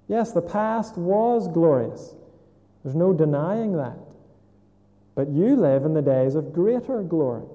Yes, 0.10 0.34
the 0.34 0.42
past 0.42 0.98
was 0.98 1.48
glorious. 1.48 2.16
There's 2.84 2.98
no 2.98 3.14
denying 3.14 3.78
that. 3.78 3.98
But 5.16 5.30
you 5.30 5.56
live 5.56 5.86
in 5.86 5.94
the 5.94 6.02
days 6.02 6.36
of 6.36 6.52
greater 6.52 7.02
glory. 7.02 7.46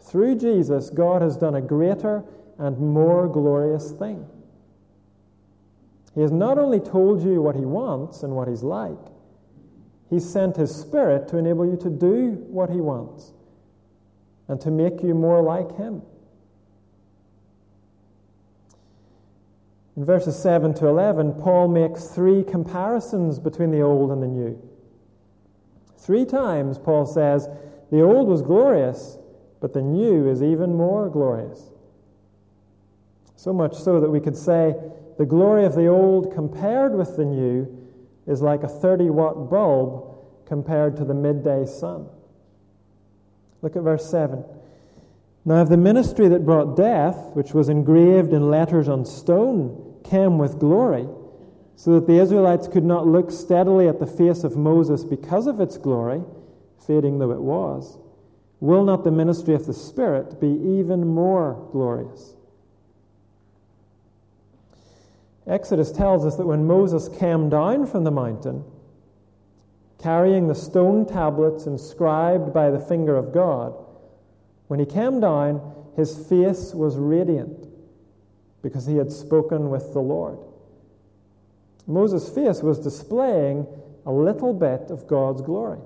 Through 0.00 0.34
Jesus, 0.34 0.90
God 0.90 1.22
has 1.22 1.36
done 1.36 1.54
a 1.54 1.60
greater 1.60 2.24
and 2.58 2.80
more 2.80 3.28
glorious 3.28 3.92
thing. 3.92 4.26
He 6.16 6.20
has 6.22 6.32
not 6.32 6.58
only 6.58 6.80
told 6.80 7.22
you 7.22 7.40
what 7.40 7.54
He 7.54 7.64
wants 7.64 8.24
and 8.24 8.34
what 8.34 8.48
He's 8.48 8.64
like, 8.64 8.98
He's 10.10 10.28
sent 10.28 10.56
His 10.56 10.74
Spirit 10.74 11.28
to 11.28 11.38
enable 11.38 11.64
you 11.64 11.76
to 11.76 11.88
do 11.88 12.32
what 12.48 12.68
He 12.68 12.80
wants 12.80 13.32
and 14.48 14.60
to 14.60 14.70
make 14.70 15.02
you 15.02 15.14
more 15.14 15.40
like 15.40 15.76
Him. 15.76 16.02
In 19.96 20.04
verses 20.04 20.36
7 20.36 20.74
to 20.74 20.86
11, 20.86 21.34
Paul 21.34 21.68
makes 21.68 22.06
three 22.06 22.42
comparisons 22.42 23.38
between 23.38 23.70
the 23.70 23.82
old 23.82 24.10
and 24.10 24.22
the 24.22 24.26
new. 24.26 24.60
Three 25.98 26.24
times, 26.24 26.78
Paul 26.78 27.06
says, 27.06 27.48
the 27.90 28.00
old 28.00 28.28
was 28.28 28.42
glorious, 28.42 29.18
but 29.60 29.72
the 29.72 29.82
new 29.82 30.28
is 30.28 30.42
even 30.42 30.74
more 30.74 31.08
glorious. 31.08 31.70
So 33.36 33.52
much 33.52 33.74
so 33.76 34.00
that 34.00 34.10
we 34.10 34.20
could 34.20 34.36
say 34.36 34.74
the 35.18 35.26
glory 35.26 35.64
of 35.64 35.74
the 35.74 35.86
old 35.86 36.32
compared 36.34 36.94
with 36.94 37.16
the 37.16 37.24
new 37.24 37.79
is 38.26 38.42
like 38.42 38.62
a 38.62 38.68
30 38.68 39.10
watt 39.10 39.50
bulb 39.50 40.46
compared 40.46 40.96
to 40.96 41.04
the 41.04 41.14
midday 41.14 41.64
sun. 41.66 42.06
Look 43.62 43.76
at 43.76 43.82
verse 43.82 44.08
7. 44.10 44.44
Now, 45.44 45.62
if 45.62 45.68
the 45.68 45.76
ministry 45.76 46.28
that 46.28 46.44
brought 46.44 46.76
death, 46.76 47.16
which 47.34 47.54
was 47.54 47.68
engraved 47.68 48.32
in 48.32 48.50
letters 48.50 48.88
on 48.88 49.04
stone, 49.04 49.96
came 50.04 50.38
with 50.38 50.58
glory, 50.58 51.08
so 51.76 51.94
that 51.94 52.06
the 52.06 52.18
Israelites 52.18 52.68
could 52.68 52.84
not 52.84 53.06
look 53.06 53.30
steadily 53.30 53.88
at 53.88 54.00
the 54.00 54.06
face 54.06 54.44
of 54.44 54.56
Moses 54.56 55.02
because 55.02 55.46
of 55.46 55.60
its 55.60 55.78
glory, 55.78 56.22
fading 56.86 57.18
though 57.18 57.30
it 57.30 57.40
was, 57.40 57.98
will 58.60 58.84
not 58.84 59.02
the 59.02 59.10
ministry 59.10 59.54
of 59.54 59.66
the 59.66 59.72
Spirit 59.72 60.40
be 60.40 60.48
even 60.48 61.06
more 61.06 61.66
glorious? 61.72 62.34
Exodus 65.46 65.90
tells 65.90 66.24
us 66.24 66.36
that 66.36 66.46
when 66.46 66.66
Moses 66.66 67.08
came 67.08 67.48
down 67.48 67.86
from 67.86 68.04
the 68.04 68.10
mountain, 68.10 68.64
carrying 69.98 70.48
the 70.48 70.54
stone 70.54 71.06
tablets 71.06 71.66
inscribed 71.66 72.52
by 72.52 72.70
the 72.70 72.78
finger 72.78 73.16
of 73.16 73.32
God, 73.32 73.74
when 74.68 74.78
he 74.78 74.86
came 74.86 75.20
down, 75.20 75.74
his 75.96 76.26
face 76.28 76.72
was 76.74 76.96
radiant 76.96 77.66
because 78.62 78.86
he 78.86 78.96
had 78.96 79.10
spoken 79.10 79.70
with 79.70 79.92
the 79.92 80.00
Lord. 80.00 80.38
Moses' 81.86 82.28
face 82.28 82.62
was 82.62 82.78
displaying 82.78 83.66
a 84.06 84.12
little 84.12 84.54
bit 84.54 84.90
of 84.90 85.06
God's 85.06 85.42
glory. 85.42 85.80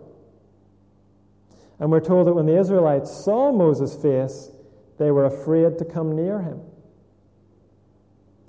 And 1.79 1.91
we're 1.91 2.01
told 2.01 2.27
that 2.27 2.35
when 2.35 2.47
the 2.47 2.59
Israelites 2.59 3.11
saw 3.11 3.53
Moses' 3.53 3.97
face, 3.97 4.51
they 4.99 5.11
were 5.11 5.25
afraid 5.25 5.79
to 5.79 5.85
come 5.85 6.15
near 6.15 6.43
him. 6.43 6.61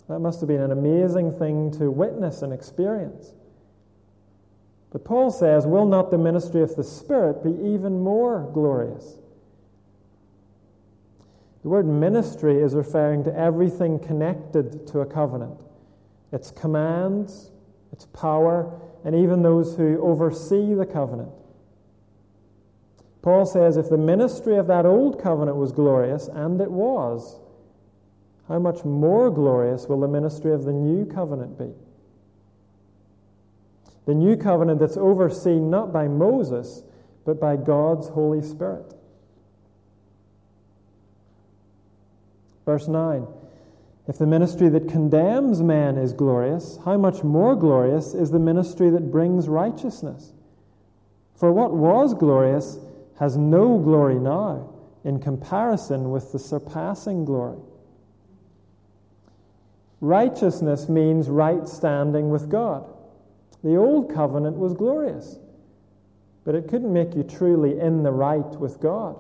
That 0.07 0.19
must 0.19 0.39
have 0.39 0.47
been 0.47 0.61
an 0.61 0.71
amazing 0.71 1.31
thing 1.31 1.71
to 1.79 1.89
witness 1.89 2.41
and 2.41 2.53
experience. 2.53 3.33
But 4.91 5.03
Paul 5.03 5.31
says, 5.31 5.65
Will 5.65 5.85
not 5.85 6.11
the 6.11 6.17
ministry 6.17 6.61
of 6.61 6.75
the 6.75 6.83
Spirit 6.83 7.43
be 7.43 7.49
even 7.49 8.01
more 8.01 8.49
glorious? 8.53 9.17
The 11.63 11.69
word 11.69 11.87
ministry 11.87 12.61
is 12.61 12.75
referring 12.75 13.23
to 13.23 13.35
everything 13.35 13.97
connected 13.99 14.87
to 14.87 14.99
a 14.99 15.05
covenant 15.05 15.59
its 16.31 16.51
commands, 16.51 17.51
its 17.93 18.05
power, 18.07 18.79
and 19.05 19.15
even 19.15 19.41
those 19.41 19.75
who 19.77 19.99
oversee 20.01 20.73
the 20.73 20.85
covenant. 20.85 21.31
Paul 23.21 23.45
says 23.45 23.77
if 23.77 23.89
the 23.89 23.97
ministry 23.97 24.57
of 24.57 24.67
that 24.67 24.85
old 24.85 25.21
covenant 25.21 25.57
was 25.57 25.71
glorious, 25.71 26.27
and 26.27 26.59
it 26.61 26.69
was, 26.69 27.39
how 28.47 28.59
much 28.59 28.83
more 28.85 29.31
glorious 29.31 29.87
will 29.87 29.99
the 29.99 30.07
ministry 30.07 30.53
of 30.53 30.65
the 30.65 30.73
new 30.73 31.05
covenant 31.05 31.57
be? 31.57 31.71
The 34.05 34.13
new 34.13 34.37
covenant 34.37 34.79
that's 34.79 34.97
overseen 34.97 35.69
not 35.69 35.91
by 35.91 36.07
Moses, 36.07 36.83
but 37.25 37.39
by 37.39 37.55
God's 37.55 38.07
Holy 38.09 38.41
Spirit. 38.41 38.93
Verse 42.65 42.87
9 42.87 43.25
If 44.07 44.19
the 44.19 44.27
ministry 44.27 44.69
that 44.69 44.89
condemns 44.89 45.63
man 45.63 45.97
is 45.97 46.13
glorious, 46.13 46.77
how 46.85 46.97
much 46.97 47.23
more 47.23 47.55
glorious 47.55 48.13
is 48.13 48.29
the 48.29 48.39
ministry 48.39 48.91
that 48.91 49.11
brings 49.11 49.49
righteousness? 49.49 50.33
For 51.35 51.51
what 51.51 51.73
was 51.73 52.13
glorious 52.13 52.77
has 53.19 53.37
no 53.37 53.79
glory 53.79 54.19
now 54.19 54.69
in 55.03 55.19
comparison 55.19 56.11
with 56.11 56.31
the 56.31 56.39
surpassing 56.39 57.25
glory. 57.25 57.59
Righteousness 60.01 60.89
means 60.89 61.29
right 61.29 61.67
standing 61.67 62.29
with 62.29 62.49
God. 62.49 62.85
The 63.63 63.75
old 63.75 64.13
covenant 64.13 64.57
was 64.57 64.73
glorious, 64.73 65.39
but 66.43 66.53
it 66.53 66.67
couldn't 66.67 66.93
make 66.93 67.15
you 67.15 67.23
truly 67.23 67.79
in 67.79 68.03
the 68.03 68.11
right 68.11 68.45
with 68.59 68.79
God. 68.79 69.17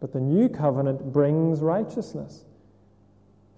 But 0.00 0.12
the 0.12 0.20
new 0.20 0.48
covenant 0.48 1.12
brings 1.12 1.60
righteousness. 1.60 2.44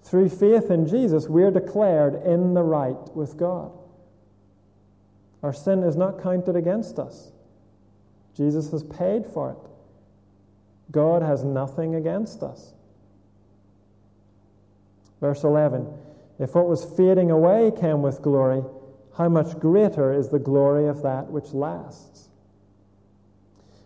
Through 0.03 0.29
faith 0.29 0.69
in 0.69 0.87
Jesus, 0.87 1.27
we're 1.27 1.49
declared 1.49 2.23
in 2.23 2.53
the 2.53 2.61
right 2.61 3.15
with 3.15 3.37
God. 3.37 3.71
Our 5.41 5.53
sin 5.53 5.81
is 5.81 5.95
not 5.95 6.21
counted 6.21 6.55
against 6.55 6.99
us. 6.99 7.31
Jesus 8.35 8.69
has 8.71 8.83
paid 8.83 9.25
for 9.25 9.51
it. 9.51 10.91
God 10.91 11.23
has 11.23 11.43
nothing 11.43 11.95
against 11.95 12.43
us. 12.43 12.73
Verse 15.25 15.43
11 15.43 15.87
If 16.37 16.53
what 16.53 16.67
was 16.67 16.85
fading 16.85 17.31
away 17.31 17.71
came 17.75 18.03
with 18.03 18.21
glory, 18.21 18.63
how 19.17 19.27
much 19.27 19.59
greater 19.59 20.13
is 20.13 20.29
the 20.29 20.37
glory 20.37 20.87
of 20.87 21.01
that 21.01 21.31
which 21.31 21.51
lasts? 21.51 22.29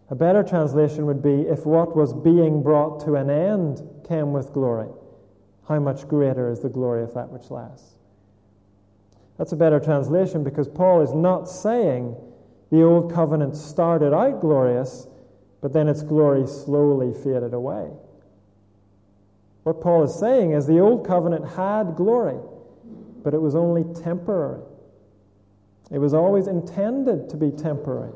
A 0.09 0.15
better 0.15 0.43
translation 0.43 1.05
would 1.05 1.23
be 1.23 1.43
if 1.43 1.65
what 1.65 1.95
was 1.95 2.11
being 2.11 2.61
brought 2.61 3.05
to 3.05 3.15
an 3.15 3.29
end 3.29 3.81
came 4.05 4.33
with 4.33 4.51
glory, 4.51 4.89
how 5.69 5.79
much 5.79 6.09
greater 6.09 6.51
is 6.51 6.59
the 6.59 6.67
glory 6.67 7.03
of 7.03 7.13
that 7.13 7.29
which 7.29 7.49
lasts? 7.49 7.93
That's 9.37 9.53
a 9.53 9.55
better 9.55 9.79
translation 9.79 10.43
because 10.43 10.67
Paul 10.67 10.99
is 10.99 11.13
not 11.13 11.47
saying 11.47 12.17
the 12.69 12.83
old 12.83 13.13
covenant 13.13 13.55
started 13.55 14.13
out 14.13 14.41
glorious, 14.41 15.07
but 15.61 15.71
then 15.71 15.87
its 15.87 16.01
glory 16.01 16.45
slowly 16.47 17.13
faded 17.13 17.53
away. 17.53 17.91
What 19.63 19.81
Paul 19.81 20.03
is 20.03 20.17
saying 20.17 20.51
is 20.51 20.65
the 20.65 20.79
old 20.79 21.05
covenant 21.05 21.47
had 21.49 21.95
glory, 21.95 22.39
but 23.23 23.33
it 23.33 23.41
was 23.41 23.55
only 23.55 23.83
temporary. 24.01 24.61
It 25.91 25.97
was 25.97 26.13
always 26.13 26.47
intended 26.47 27.29
to 27.29 27.37
be 27.37 27.51
temporary. 27.51 28.13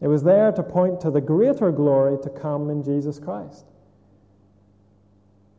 It 0.00 0.08
was 0.08 0.22
there 0.22 0.52
to 0.52 0.62
point 0.62 1.00
to 1.00 1.10
the 1.10 1.20
greater 1.20 1.72
glory 1.72 2.18
to 2.22 2.30
come 2.30 2.70
in 2.70 2.84
Jesus 2.84 3.18
Christ. 3.18 3.64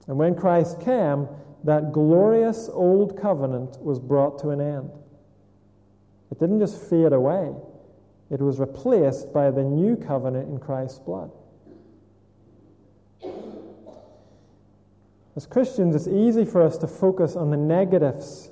And 0.07 0.17
when 0.17 0.35
Christ 0.35 0.79
came, 0.79 1.27
that 1.63 1.91
glorious 1.91 2.69
old 2.71 3.19
covenant 3.19 3.81
was 3.81 3.99
brought 3.99 4.39
to 4.39 4.49
an 4.49 4.61
end. 4.61 4.91
It 6.31 6.39
didn't 6.39 6.59
just 6.59 6.81
fade 6.89 7.11
away, 7.11 7.53
it 8.29 8.39
was 8.39 8.59
replaced 8.59 9.33
by 9.33 9.51
the 9.51 9.63
new 9.63 9.95
covenant 9.95 10.49
in 10.49 10.59
Christ's 10.59 10.99
blood. 10.99 11.31
As 15.39 15.45
Christians, 15.45 15.95
it's 15.95 16.05
easy 16.05 16.43
for 16.43 16.61
us 16.61 16.77
to 16.79 16.85
focus 16.85 17.37
on 17.37 17.49
the 17.49 17.55
negatives 17.55 18.49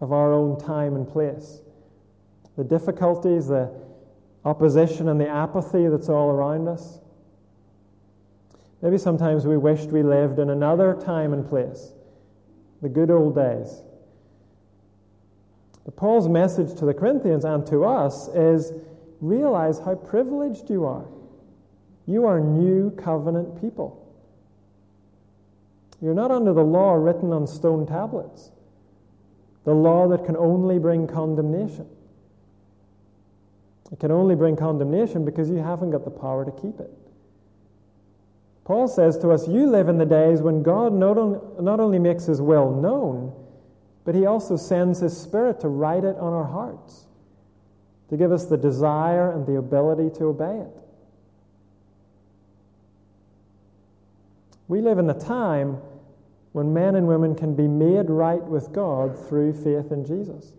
of 0.00 0.12
our 0.12 0.32
own 0.32 0.60
time 0.60 0.94
and 0.94 1.08
place 1.08 1.58
the 2.56 2.62
difficulties, 2.62 3.48
the 3.48 3.68
opposition, 4.44 5.08
and 5.08 5.20
the 5.20 5.28
apathy 5.28 5.88
that's 5.88 6.08
all 6.08 6.30
around 6.30 6.68
us. 6.68 7.00
Maybe 8.80 8.96
sometimes 8.96 9.44
we 9.44 9.56
wished 9.56 9.88
we 9.88 10.04
lived 10.04 10.38
in 10.38 10.50
another 10.50 10.94
time 11.04 11.32
and 11.32 11.48
place, 11.48 11.94
the 12.80 12.88
good 12.88 13.10
old 13.10 13.34
days. 13.34 13.82
But 15.84 15.96
Paul's 15.96 16.28
message 16.28 16.78
to 16.78 16.84
the 16.84 16.94
Corinthians 16.94 17.44
and 17.44 17.66
to 17.66 17.84
us 17.84 18.28
is 18.28 18.72
realize 19.20 19.80
how 19.80 19.96
privileged 19.96 20.70
you 20.70 20.84
are. 20.84 21.08
You 22.06 22.24
are 22.26 22.38
new 22.38 22.92
covenant 22.92 23.60
people. 23.60 23.99
You're 26.00 26.14
not 26.14 26.30
under 26.30 26.52
the 26.52 26.64
law 26.64 26.94
written 26.94 27.32
on 27.32 27.46
stone 27.46 27.86
tablets, 27.86 28.50
the 29.64 29.74
law 29.74 30.08
that 30.08 30.24
can 30.24 30.36
only 30.36 30.78
bring 30.78 31.06
condemnation. 31.06 31.86
It 33.92 33.98
can 33.98 34.10
only 34.10 34.34
bring 34.34 34.56
condemnation 34.56 35.24
because 35.24 35.50
you 35.50 35.56
haven't 35.56 35.90
got 35.90 36.04
the 36.04 36.10
power 36.10 36.44
to 36.44 36.52
keep 36.52 36.80
it. 36.80 36.90
Paul 38.64 38.86
says 38.86 39.18
to 39.18 39.30
us, 39.30 39.48
You 39.48 39.66
live 39.66 39.88
in 39.88 39.98
the 39.98 40.06
days 40.06 40.42
when 40.42 40.62
God 40.62 40.92
not, 40.92 41.18
on, 41.18 41.62
not 41.62 41.80
only 41.80 41.98
makes 41.98 42.26
his 42.26 42.40
will 42.40 42.70
known, 42.70 43.34
but 44.04 44.14
he 44.14 44.26
also 44.26 44.56
sends 44.56 45.00
his 45.00 45.16
Spirit 45.16 45.60
to 45.60 45.68
write 45.68 46.04
it 46.04 46.16
on 46.16 46.32
our 46.32 46.44
hearts, 46.44 47.06
to 48.08 48.16
give 48.16 48.32
us 48.32 48.46
the 48.46 48.56
desire 48.56 49.32
and 49.32 49.46
the 49.46 49.56
ability 49.56 50.16
to 50.18 50.26
obey 50.26 50.60
it. 50.60 50.76
We 54.68 54.80
live 54.80 54.98
in 54.98 55.08
the 55.08 55.14
time 55.14 55.82
when 56.52 56.72
men 56.72 56.96
and 56.96 57.06
women 57.06 57.34
can 57.34 57.54
be 57.54 57.68
made 57.68 58.10
right 58.10 58.42
with 58.42 58.72
God 58.72 59.16
through 59.28 59.52
faith 59.52 59.92
in 59.92 60.04
Jesus. 60.04 60.52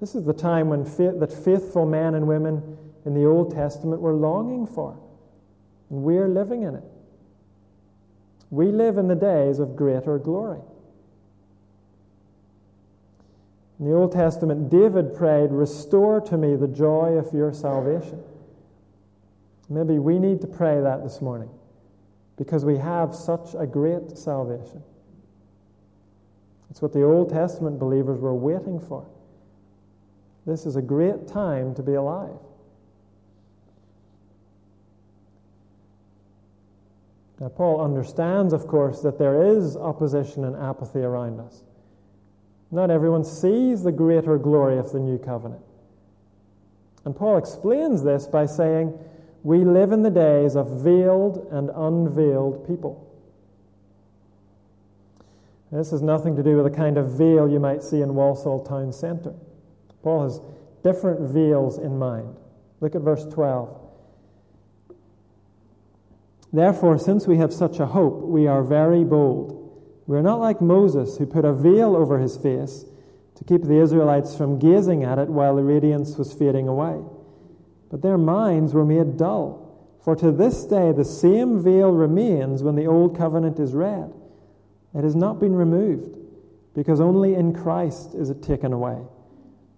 This 0.00 0.14
is 0.14 0.24
the 0.24 0.32
time 0.32 0.68
when 0.68 0.84
faith, 0.84 1.18
that 1.18 1.32
faithful 1.32 1.84
men 1.84 2.14
and 2.14 2.26
women 2.26 2.78
in 3.04 3.14
the 3.14 3.26
Old 3.26 3.52
Testament 3.52 4.00
were 4.00 4.14
longing 4.14 4.66
for. 4.66 4.98
And 5.90 6.02
we're 6.02 6.28
living 6.28 6.62
in 6.62 6.74
it. 6.74 6.84
We 8.50 8.66
live 8.66 8.96
in 8.96 9.08
the 9.08 9.14
days 9.14 9.58
of 9.58 9.76
greater 9.76 10.18
glory. 10.18 10.60
In 13.78 13.86
the 13.86 13.94
Old 13.94 14.12
Testament, 14.12 14.70
David 14.70 15.14
prayed, 15.14 15.50
Restore 15.50 16.20
to 16.22 16.38
me 16.38 16.56
the 16.56 16.66
joy 16.66 17.12
of 17.12 17.32
your 17.34 17.52
salvation. 17.52 18.22
Maybe 19.68 19.98
we 19.98 20.18
need 20.18 20.40
to 20.40 20.46
pray 20.46 20.80
that 20.80 21.04
this 21.04 21.20
morning 21.20 21.50
because 22.38 22.64
we 22.64 22.78
have 22.78 23.14
such 23.14 23.54
a 23.58 23.66
great 23.66 24.16
salvation. 24.16 24.82
It's 26.70 26.80
what 26.80 26.92
the 26.92 27.02
Old 27.02 27.30
Testament 27.30 27.78
believers 27.78 28.20
were 28.20 28.34
waiting 28.34 28.80
for. 28.80 29.06
This 30.46 30.64
is 30.64 30.76
a 30.76 30.82
great 30.82 31.26
time 31.26 31.74
to 31.74 31.82
be 31.82 31.94
alive. 31.94 32.38
Now, 37.40 37.48
Paul 37.48 37.80
understands, 37.80 38.52
of 38.52 38.66
course, 38.66 39.00
that 39.02 39.18
there 39.18 39.56
is 39.56 39.76
opposition 39.76 40.44
and 40.44 40.56
apathy 40.56 41.00
around 41.00 41.40
us. 41.40 41.62
Not 42.70 42.90
everyone 42.90 43.24
sees 43.24 43.82
the 43.82 43.92
greater 43.92 44.38
glory 44.38 44.78
of 44.78 44.92
the 44.92 44.98
new 44.98 45.18
covenant. 45.18 45.62
And 47.04 47.16
Paul 47.16 47.38
explains 47.38 48.02
this 48.02 48.26
by 48.26 48.46
saying, 48.46 48.98
We 49.42 49.64
live 49.64 49.92
in 49.92 50.02
the 50.02 50.10
days 50.10 50.56
of 50.56 50.82
veiled 50.82 51.46
and 51.50 51.70
unveiled 51.74 52.66
people. 52.66 53.04
This 55.70 55.90
has 55.90 56.02
nothing 56.02 56.34
to 56.36 56.42
do 56.42 56.56
with 56.56 56.70
the 56.70 56.76
kind 56.76 56.96
of 56.96 57.12
veil 57.12 57.48
you 57.48 57.60
might 57.60 57.82
see 57.82 58.00
in 58.00 58.14
Walsall 58.14 58.64
town 58.64 58.92
centre. 58.92 59.34
Paul 60.02 60.24
has 60.24 60.40
different 60.82 61.20
veils 61.20 61.78
in 61.78 61.98
mind. 61.98 62.36
Look 62.80 62.94
at 62.94 63.02
verse 63.02 63.26
12. 63.26 63.78
Therefore, 66.52 66.98
since 66.98 67.26
we 67.26 67.36
have 67.36 67.52
such 67.52 67.78
a 67.78 67.86
hope, 67.86 68.22
we 68.22 68.46
are 68.46 68.62
very 68.62 69.04
bold. 69.04 69.54
We 70.06 70.16
are 70.16 70.22
not 70.22 70.40
like 70.40 70.62
Moses, 70.62 71.18
who 71.18 71.26
put 71.26 71.44
a 71.44 71.52
veil 71.52 71.94
over 71.94 72.18
his 72.18 72.38
face 72.38 72.86
to 73.34 73.44
keep 73.44 73.62
the 73.62 73.78
Israelites 73.78 74.34
from 74.34 74.58
gazing 74.58 75.04
at 75.04 75.18
it 75.18 75.28
while 75.28 75.56
the 75.56 75.62
radiance 75.62 76.16
was 76.16 76.32
fading 76.32 76.66
away. 76.66 77.02
But 77.90 78.02
their 78.02 78.18
minds 78.18 78.74
were 78.74 78.84
made 78.84 79.16
dull. 79.16 79.64
For 80.02 80.14
to 80.16 80.30
this 80.30 80.64
day 80.64 80.92
the 80.92 81.04
same 81.04 81.62
veil 81.62 81.90
remains 81.90 82.62
when 82.62 82.76
the 82.76 82.86
old 82.86 83.16
covenant 83.16 83.58
is 83.58 83.74
read. 83.74 84.12
It 84.94 85.04
has 85.04 85.14
not 85.14 85.38
been 85.38 85.54
removed, 85.54 86.16
because 86.74 87.00
only 87.00 87.34
in 87.34 87.54
Christ 87.54 88.14
is 88.14 88.30
it 88.30 88.42
taken 88.42 88.72
away. 88.72 88.98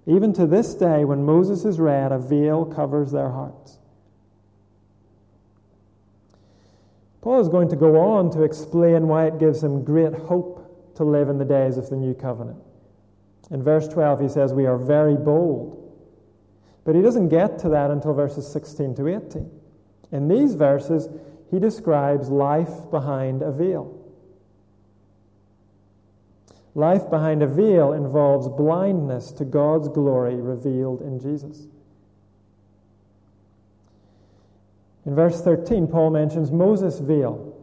Even 0.07 0.33
to 0.35 0.46
this 0.46 0.75
day, 0.75 1.05
when 1.05 1.25
Moses 1.25 1.64
is 1.64 1.79
read, 1.79 2.11
a 2.11 2.18
veil 2.18 2.64
covers 2.64 3.12
their 3.12 3.31
hearts. 3.31 3.79
Paul 7.20 7.40
is 7.40 7.49
going 7.49 7.68
to 7.68 7.77
go 7.77 7.99
on 8.01 8.31
to 8.31 8.42
explain 8.42 9.09
why 9.09 9.27
it 9.27 9.38
gives 9.38 9.62
him 9.62 9.85
great 9.85 10.14
hope 10.14 10.94
to 10.96 11.05
live 11.05 11.29
in 11.29 11.38
the 11.38 11.44
days 11.44 11.77
of 11.77 11.90
the 11.90 11.96
new 11.96 12.14
covenant. 12.14 12.59
In 13.51 13.62
verse 13.62 13.88
12, 13.88 14.20
he 14.20 14.29
says, 14.29 14.53
We 14.53 14.66
are 14.66 14.79
very 14.79 15.16
bold. 15.16 15.80
But 16.90 16.96
he 16.96 17.03
doesn't 17.03 17.29
get 17.29 17.61
to 17.61 17.68
that 17.68 17.92
until 17.92 18.14
verses 18.14 18.50
16 18.50 18.96
to 18.96 19.07
18. 19.07 19.48
In 20.11 20.26
these 20.26 20.57
verses, 20.57 21.09
he 21.48 21.61
describes 21.61 22.31
life 22.31 22.90
behind 22.90 23.42
a 23.42 23.53
veil. 23.53 23.96
Life 26.74 27.09
behind 27.09 27.44
a 27.44 27.46
veil 27.46 27.92
involves 27.92 28.48
blindness 28.48 29.31
to 29.35 29.44
God's 29.44 29.88
glory 29.88 30.35
revealed 30.35 31.00
in 31.00 31.20
Jesus. 31.20 31.68
In 35.07 35.14
verse 35.14 35.40
13, 35.42 35.87
Paul 35.87 36.11
mentions 36.11 36.50
Moses' 36.50 36.98
veil. 36.98 37.57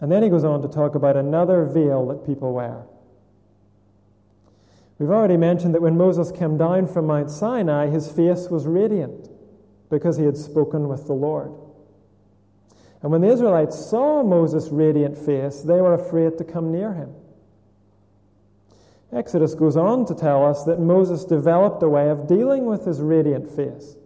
And 0.00 0.12
then 0.12 0.22
he 0.22 0.28
goes 0.28 0.44
on 0.44 0.62
to 0.62 0.68
talk 0.68 0.94
about 0.94 1.16
another 1.16 1.64
veil 1.64 2.06
that 2.06 2.24
people 2.24 2.52
wear. 2.52 2.84
We've 4.98 5.10
already 5.10 5.36
mentioned 5.36 5.74
that 5.74 5.82
when 5.82 5.98
Moses 5.98 6.32
came 6.32 6.56
down 6.56 6.86
from 6.86 7.06
Mount 7.06 7.30
Sinai, 7.30 7.88
his 7.88 8.10
face 8.10 8.48
was 8.48 8.66
radiant 8.66 9.28
because 9.90 10.16
he 10.16 10.24
had 10.24 10.36
spoken 10.36 10.88
with 10.88 11.06
the 11.06 11.12
Lord. 11.12 11.52
And 13.02 13.12
when 13.12 13.20
the 13.20 13.28
Israelites 13.28 13.78
saw 13.78 14.22
Moses' 14.22 14.68
radiant 14.68 15.18
face, 15.18 15.60
they 15.60 15.80
were 15.80 15.94
afraid 15.94 16.38
to 16.38 16.44
come 16.44 16.72
near 16.72 16.94
him. 16.94 17.14
Exodus 19.12 19.54
goes 19.54 19.76
on 19.76 20.06
to 20.06 20.14
tell 20.14 20.44
us 20.44 20.64
that 20.64 20.80
Moses 20.80 21.24
developed 21.24 21.82
a 21.82 21.88
way 21.88 22.08
of 22.08 22.26
dealing 22.26 22.66
with 22.66 22.84
his 22.84 23.00
radiant 23.00 23.48
face. 23.48 23.96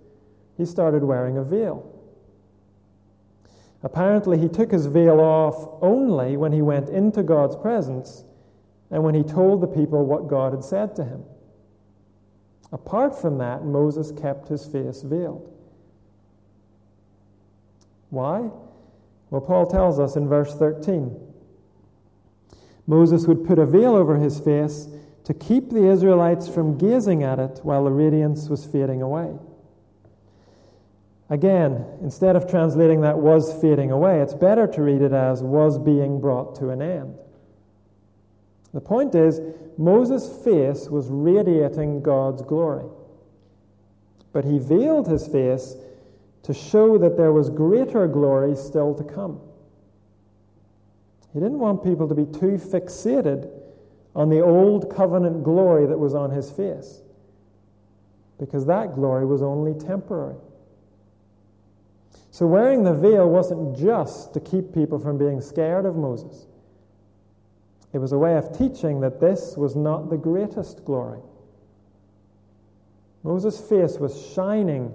He 0.57 0.67
started 0.67 1.05
wearing 1.05 1.39
a 1.39 1.45
veil. 1.45 1.91
Apparently, 3.83 4.37
he 4.39 4.49
took 4.49 4.73
his 4.73 4.87
veil 4.87 5.21
off 5.21 5.69
only 5.81 6.37
when 6.37 6.53
he 6.53 6.61
went 6.61 6.91
into 6.91 7.23
God's 7.23 7.57
presence 7.57 8.25
and 8.91 9.03
when 9.05 9.15
he 9.15 9.23
told 9.23 9.61
the 9.61 9.67
people 9.67 10.05
what 10.05 10.29
God 10.29 10.53
had 10.53 10.65
said 10.65 10.97
to 10.97 11.05
him. 11.05 11.25
Apart 12.73 13.21
from 13.21 13.39
that, 13.39 13.65
Moses 13.65 14.13
kept 14.13 14.49
his 14.49 14.67
face 14.67 15.03
veiled. 15.03 15.53
Why? 18.11 18.51
Well, 19.31 19.41
Paul 19.41 19.67
tells 19.67 19.99
us 20.01 20.17
in 20.17 20.29
verse 20.29 20.55
13 20.55 21.29
Moses 22.87 23.27
would 23.27 23.47
put 23.47 23.59
a 23.59 23.67
veil 23.67 23.95
over 23.95 24.17
his 24.17 24.41
face 24.41 24.89
to 25.23 25.33
keep 25.33 25.71
the 25.71 25.89
Israelites 25.89 26.49
from 26.49 26.77
gazing 26.77 27.23
at 27.23 27.39
it 27.39 27.61
while 27.63 27.85
the 27.85 27.91
radiance 27.93 28.49
was 28.49 28.67
fading 28.67 29.01
away. 29.01 29.39
Again, 31.29 31.87
instead 32.03 32.35
of 32.35 32.51
translating 32.51 33.03
that 33.03 33.19
was 33.19 33.53
fading 33.61 33.93
away, 33.93 34.21
it's 34.21 34.35
better 34.35 34.67
to 34.67 34.83
read 34.83 35.03
it 35.03 35.13
as 35.13 35.41
was 35.41 35.79
being 35.79 36.21
brought 36.21 36.57
to 36.57 36.71
an 36.71 36.83
end. 36.83 37.17
The 38.73 38.81
point 38.81 39.15
is, 39.15 39.41
Moses' 39.77 40.45
face 40.45 40.89
was 40.89 41.09
radiating 41.09 42.03
God's 42.03 42.43
glory. 42.43 42.87
But 44.33 44.45
he 44.45 44.59
veiled 44.59 45.09
his 45.09 45.27
face 45.27 45.77
to 46.43 46.55
show 46.55 46.99
that 46.99 47.17
there 47.17 47.33
was 47.33 47.51
greater 47.51 48.07
glory 48.07 48.55
still 48.55 48.95
to 48.95 49.05
come. 49.05 49.41
He 51.33 51.41
didn't 51.41 51.59
want 51.59 51.85
people 51.85 52.09
to 52.09 52.15
be 52.15 52.27
too 52.27 52.59
fixated 52.59 53.51
on 54.15 54.29
the 54.29 54.41
old 54.41 54.95
covenant 54.95 55.45
glory 55.45 55.87
that 55.87 55.99
was 55.99 56.15
on 56.15 56.31
his 56.31 56.51
face, 56.51 57.03
because 58.39 58.67
that 58.67 58.95
glory 58.95 59.25
was 59.25 59.43
only 59.43 59.75
temporary. 59.75 60.37
So, 62.33 62.47
wearing 62.47 62.83
the 62.83 62.95
veil 62.95 63.29
wasn't 63.29 63.77
just 63.77 64.35
to 64.35 64.41
keep 64.41 64.73
people 64.73 64.99
from 64.99 65.19
being 65.19 65.41
scared 65.41 65.85
of 65.85 65.97
Moses, 65.97 66.47
it 67.93 67.99
was 67.99 68.13
a 68.13 68.19
way 68.19 68.37
of 68.37 68.57
teaching 68.57 69.01
that 69.01 69.21
this 69.21 69.57
was 69.57 69.75
not 69.75 70.11
the 70.11 70.17
greatest 70.17 70.85
glory. 70.85 71.21
Moses' 73.23 73.61
face 73.61 73.99
was 73.99 74.33
shining 74.35 74.95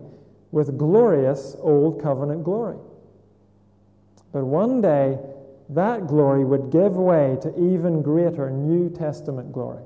with 0.52 0.78
glorious 0.78 1.56
Old 1.60 2.02
Covenant 2.02 2.44
glory. 2.44 2.78
But 4.32 4.46
one 4.46 4.82
day, 4.82 5.20
that 5.70 6.08
glory 6.08 6.46
would 6.46 6.72
give 6.72 6.96
way 6.96 7.38
to 7.42 7.50
even 7.60 8.02
greater 8.02 8.50
New 8.50 8.90
Testament 8.90 9.52
glory. 9.52 9.84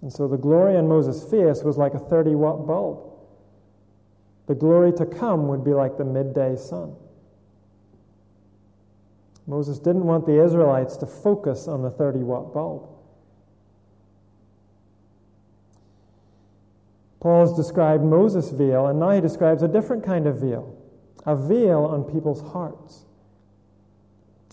And 0.00 0.12
so 0.12 0.28
the 0.28 0.36
glory 0.36 0.76
in 0.76 0.88
Moses' 0.88 1.28
face 1.28 1.62
was 1.62 1.76
like 1.76 1.94
a 1.94 1.98
30 1.98 2.34
watt 2.34 2.66
bulb. 2.66 3.00
The 4.46 4.54
glory 4.54 4.92
to 4.92 5.06
come 5.06 5.48
would 5.48 5.64
be 5.64 5.74
like 5.74 5.98
the 5.98 6.04
midday 6.04 6.56
sun. 6.56 6.94
Moses 9.48 9.78
didn't 9.78 10.04
want 10.04 10.26
the 10.26 10.44
Israelites 10.44 10.98
to 10.98 11.06
focus 11.06 11.66
on 11.66 11.82
the 11.82 11.90
30 11.90 12.18
watt 12.18 12.52
bulb. 12.52 12.86
Paul 17.18 17.46
has 17.46 17.56
described 17.56 18.04
Moses' 18.04 18.50
veil, 18.50 18.86
and 18.86 19.00
now 19.00 19.10
he 19.10 19.20
describes 19.22 19.62
a 19.62 19.68
different 19.68 20.04
kind 20.04 20.26
of 20.28 20.38
veil 20.38 20.74
a 21.26 21.36
veil 21.36 21.84
on 21.84 22.04
people's 22.04 22.40
hearts. 22.52 23.04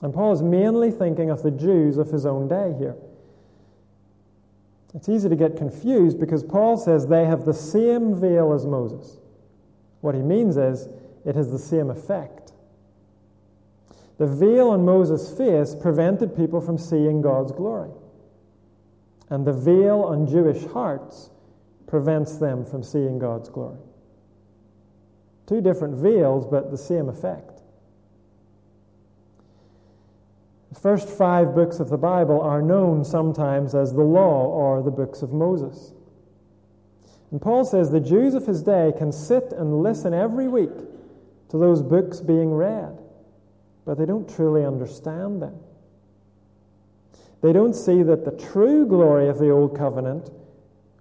And 0.02 0.14
Paul 0.14 0.34
is 0.34 0.42
mainly 0.42 0.92
thinking 0.92 1.30
of 1.30 1.42
the 1.42 1.52
Jews 1.52 1.98
of 1.98 2.10
his 2.10 2.26
own 2.26 2.50
day 2.50 2.74
here. 2.78 2.98
It's 4.94 5.08
easy 5.08 5.30
to 5.30 5.38
get 5.38 5.56
confused 5.56 6.20
because 6.20 6.44
Paul 6.44 6.76
says 6.76 7.08
they 7.08 7.26
have 7.26 7.46
the 7.46 7.54
same 7.54 8.20
veil 8.20 8.52
as 8.52 8.66
Moses. 8.66 9.20
What 10.02 10.16
he 10.16 10.22
means 10.22 10.58
is 10.58 10.90
it 11.26 11.36
has 11.36 11.50
the 11.50 11.60
same 11.60 11.90
effect. 11.90 12.52
The 14.18 14.28
veil 14.28 14.70
on 14.70 14.86
Moses' 14.86 15.36
face 15.38 15.76
prevented 15.76 16.36
people 16.36 16.62
from 16.62 16.78
seeing 16.78 17.22
God's 17.22 17.52
glory. 17.52 17.92
And 19.30 19.46
the 19.46 19.54
veil 19.54 20.02
on 20.02 20.28
Jewish 20.28 20.64
hearts 20.66 21.30
prevents 21.88 22.38
them 22.38 22.66
from 22.66 22.84
seeing 22.84 23.20
God's 23.20 23.50
glory. 23.50 23.80
Two 25.48 25.62
different 25.62 25.96
veils, 25.96 26.46
but 26.46 26.72
the 26.72 26.78
same 26.78 27.10
effect. 27.10 27.62
The 30.72 30.80
first 30.80 31.10
five 31.10 31.56
books 31.56 31.80
of 31.80 31.90
the 31.90 31.98
Bible 31.98 32.42
are 32.42 32.62
known 32.62 33.06
sometimes 33.06 33.74
as 33.76 33.94
the 33.94 34.04
law 34.04 34.46
or 34.46 34.82
the 34.82 34.92
books 34.92 35.22
of 35.22 35.32
Moses. 35.32 35.94
And 37.32 37.42
Paul 37.42 37.66
says 37.66 37.92
the 37.92 38.00
Jews 38.00 38.34
of 38.34 38.46
his 38.46 38.62
day 38.62 38.94
can 38.98 39.12
sit 39.12 39.54
and 39.54 39.82
listen 39.82 40.14
every 40.14 40.48
week 40.48 40.76
to 41.50 41.58
those 41.58 41.82
books 41.82 42.20
being 42.22 42.54
read, 42.54 43.00
but 43.86 43.98
they 43.98 44.06
don't 44.06 44.28
truly 44.28 44.66
understand 44.66 45.42
them. 45.42 45.56
They 47.42 47.54
don't 47.54 47.76
see 47.76 48.02
that 48.04 48.26
the 48.26 48.32
true 48.32 48.88
glory 48.88 49.30
of 49.30 49.38
the 49.38 49.52
Old 49.52 49.78
Covenant 49.78 50.32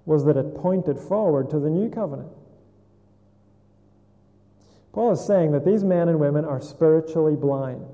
was 0.04 0.24
that 0.26 0.36
it 0.36 0.54
pointed 0.54 0.98
forward 0.98 1.48
to 1.50 1.58
the 1.58 1.70
new 1.70 1.88
covenant. 1.88 2.30
Paul 4.92 5.12
is 5.12 5.24
saying 5.24 5.52
that 5.52 5.64
these 5.64 5.82
men 5.82 6.08
and 6.08 6.20
women 6.20 6.44
are 6.44 6.60
spiritually 6.60 7.34
blind. 7.34 7.86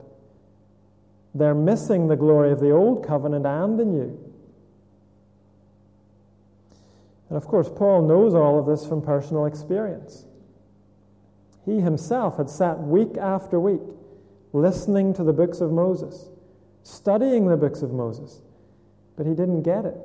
They're 1.35 1.55
missing 1.55 2.09
the 2.09 2.16
glory 2.16 2.50
of 2.50 2.61
the 2.61 2.72
old 2.72 3.07
covenant 3.07 3.46
and 3.46 3.79
the 3.79 3.85
new. 3.85 4.18
And 7.29 7.37
of 7.37 7.46
course, 7.46 7.70
Paul 7.74 8.03
knows 8.03 8.35
all 8.35 8.59
of 8.59 8.66
this 8.66 8.85
from 8.85 9.00
personal 9.00 9.46
experience. 9.46 10.24
He 11.64 11.81
himself 11.81 12.37
had 12.37 12.50
sat 12.50 12.81
week 12.81 13.16
after 13.16 13.61
week 13.61 13.81
listening 14.52 15.14
to 15.14 15.24
the 15.24 15.32
books 15.32 15.60
of 15.60 15.70
Moses, 15.70 16.28
studying 16.82 17.46
the 17.46 17.56
books 17.56 17.82
of 17.82 17.92
Moses, 17.92 18.40
but 19.16 19.26
he 19.26 19.34
didn't 19.34 19.62
get 19.62 19.84
it. 19.84 19.98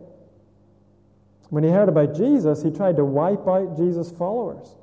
When 1.49 1.63
he 1.63 1.69
heard 1.69 1.89
about 1.89 2.15
Jesus, 2.15 2.63
he 2.63 2.71
tried 2.71 2.97
to 2.97 3.05
wipe 3.05 3.47
out 3.47 3.77
Jesus' 3.77 4.11
followers. 4.11 4.75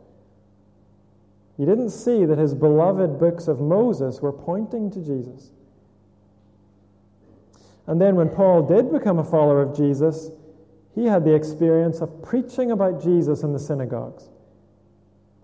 He 1.57 1.64
didn't 1.64 1.90
see 1.90 2.25
that 2.25 2.38
his 2.38 2.55
beloved 2.55 3.18
books 3.18 3.46
of 3.46 3.61
Moses 3.61 4.20
were 4.20 4.33
pointing 4.33 4.90
to 4.92 5.01
Jesus. 5.01 5.51
And 7.87 8.01
then 8.01 8.16
when 8.16 8.29
Paul 8.29 8.62
did 8.62 8.92
become 8.92 9.18
a 9.18 9.25
follower 9.25 9.62
of 9.62 9.77
Jesus, 9.77 10.31
he 10.94 11.07
had 11.07 11.25
the 11.25 11.35
experience 11.35 12.01
of 12.01 12.22
preaching 12.22 12.70
about 12.70 13.03
Jesus 13.03 13.42
in 13.42 13.53
the 13.53 13.59
synagogues. 13.59 14.29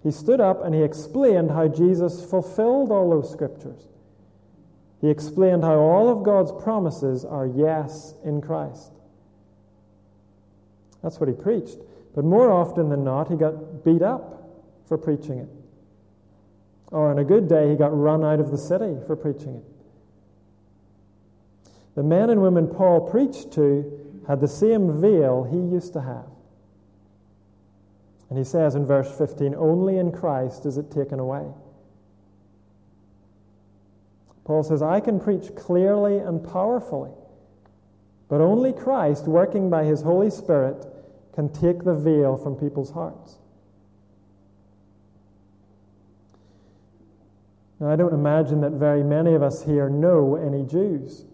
He 0.03 0.11
stood 0.11 0.41
up 0.41 0.65
and 0.65 0.75
he 0.75 0.83
explained 0.83 1.51
how 1.51 1.69
Jesus 1.69 2.25
fulfilled 2.25 2.93
all 2.93 3.11
those 3.11 3.31
scriptures. 3.31 3.89
He 5.01 5.09
explained 5.09 5.63
how 5.63 5.77
all 5.77 6.09
of 6.09 6.25
God's 6.25 6.51
promises 6.63 7.25
are 7.25 7.47
yes 7.47 8.15
in 8.25 8.41
Christ. 8.41 8.93
That's 11.03 11.21
what 11.21 11.29
he 11.29 11.35
preached. 11.35 11.79
But 12.15 12.25
more 12.25 12.51
often 12.51 12.89
than 12.89 13.05
not, 13.05 13.29
he 13.29 13.37
got 13.37 13.85
beat 13.85 14.03
up 14.03 14.43
for 14.87 14.99
preaching 14.99 15.39
it. 15.39 15.49
Or 16.91 17.11
on 17.11 17.19
a 17.19 17.25
good 17.25 17.49
day, 17.49 17.71
he 17.71 17.77
got 17.77 17.97
run 17.97 18.25
out 18.25 18.41
of 18.41 18.51
the 18.51 18.59
city 18.59 18.97
for 19.07 19.15
preaching 19.15 19.57
it. 19.57 19.65
The 21.95 22.03
men 22.03 22.31
and 22.31 22.43
women 22.43 22.67
Paul 22.67 23.09
preached 23.09 23.53
to 23.53 24.23
had 24.27 24.41
the 24.41 24.49
same 24.49 25.01
veil 25.01 25.45
he 25.45 25.57
used 25.57 25.93
to 25.95 26.01
have. 26.01 26.27
And 28.29 28.39
he 28.39 28.45
says 28.45 28.75
in 28.75 28.85
verse 28.85 29.11
15, 29.17 29.55
Only 29.55 29.99
in 29.99 30.13
Christ 30.13 30.67
is 30.67 30.77
it 30.77 30.91
taken 30.91 31.19
away. 31.19 31.47
Paul 34.49 34.65
says, 34.65 34.83
I 34.83 34.99
can 34.99 35.21
preach 35.21 35.55
clearly 35.55 36.19
and 36.19 36.43
powerfully 36.43 37.13
but 38.29 38.43
only 38.43 38.73
Christ, 38.73 39.27
working 39.27 39.71
by 39.71 39.85
his 39.85 40.03
Holy 40.03 40.31
Spirit, 40.31 40.87
can 41.35 41.49
take 41.49 41.85
the 41.85 41.95
veil 41.95 42.37
from 42.37 42.57
people's 42.57 42.91
hearts. 42.91 43.39
Now, 47.81 47.91
I 47.91 47.97
don't 47.97 48.13
imagine 48.13 48.61
that 48.63 48.73
very 48.73 49.03
many 49.03 49.35
of 49.35 49.43
us 49.43 49.65
here 49.65 49.89
know 49.89 50.37
any 50.37 50.65
Jews. 50.65 51.25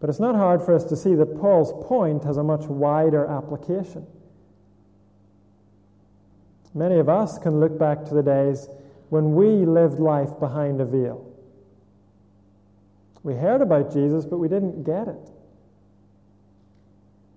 But 0.00 0.10
it's 0.10 0.20
not 0.20 0.34
hard 0.34 0.60
for 0.60 0.74
us 0.74 0.84
to 0.84 0.96
see 0.96 1.14
that 1.14 1.40
Paul's 1.40 1.72
point 1.86 2.24
has 2.24 2.36
a 2.36 2.42
much 2.42 2.66
wider 2.66 3.24
application. 3.24 4.04
Many 6.74 6.98
of 6.98 7.08
us 7.08 7.38
can 7.38 7.60
look 7.60 7.78
back 7.78 8.04
to 8.06 8.14
the 8.14 8.22
days 8.22 8.68
when 9.08 9.34
we 9.34 9.64
lived 9.64 10.00
life 10.00 10.38
behind 10.40 10.80
a 10.80 10.84
veil, 10.84 11.31
We 13.22 13.34
heard 13.34 13.62
about 13.62 13.92
Jesus, 13.92 14.24
but 14.24 14.38
we 14.38 14.48
didn't 14.48 14.84
get 14.84 15.08
it. 15.08 15.30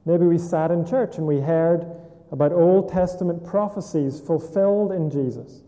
Maybe 0.05 0.25
we 0.25 0.37
sat 0.37 0.71
in 0.71 0.85
church 0.85 1.17
and 1.17 1.25
we 1.25 1.39
heard 1.39 1.85
about 2.31 2.51
Old 2.51 2.91
Testament 2.91 3.43
prophecies 3.43 4.19
fulfilled 4.19 4.91
in 4.91 5.09
Jesus. 5.09 5.61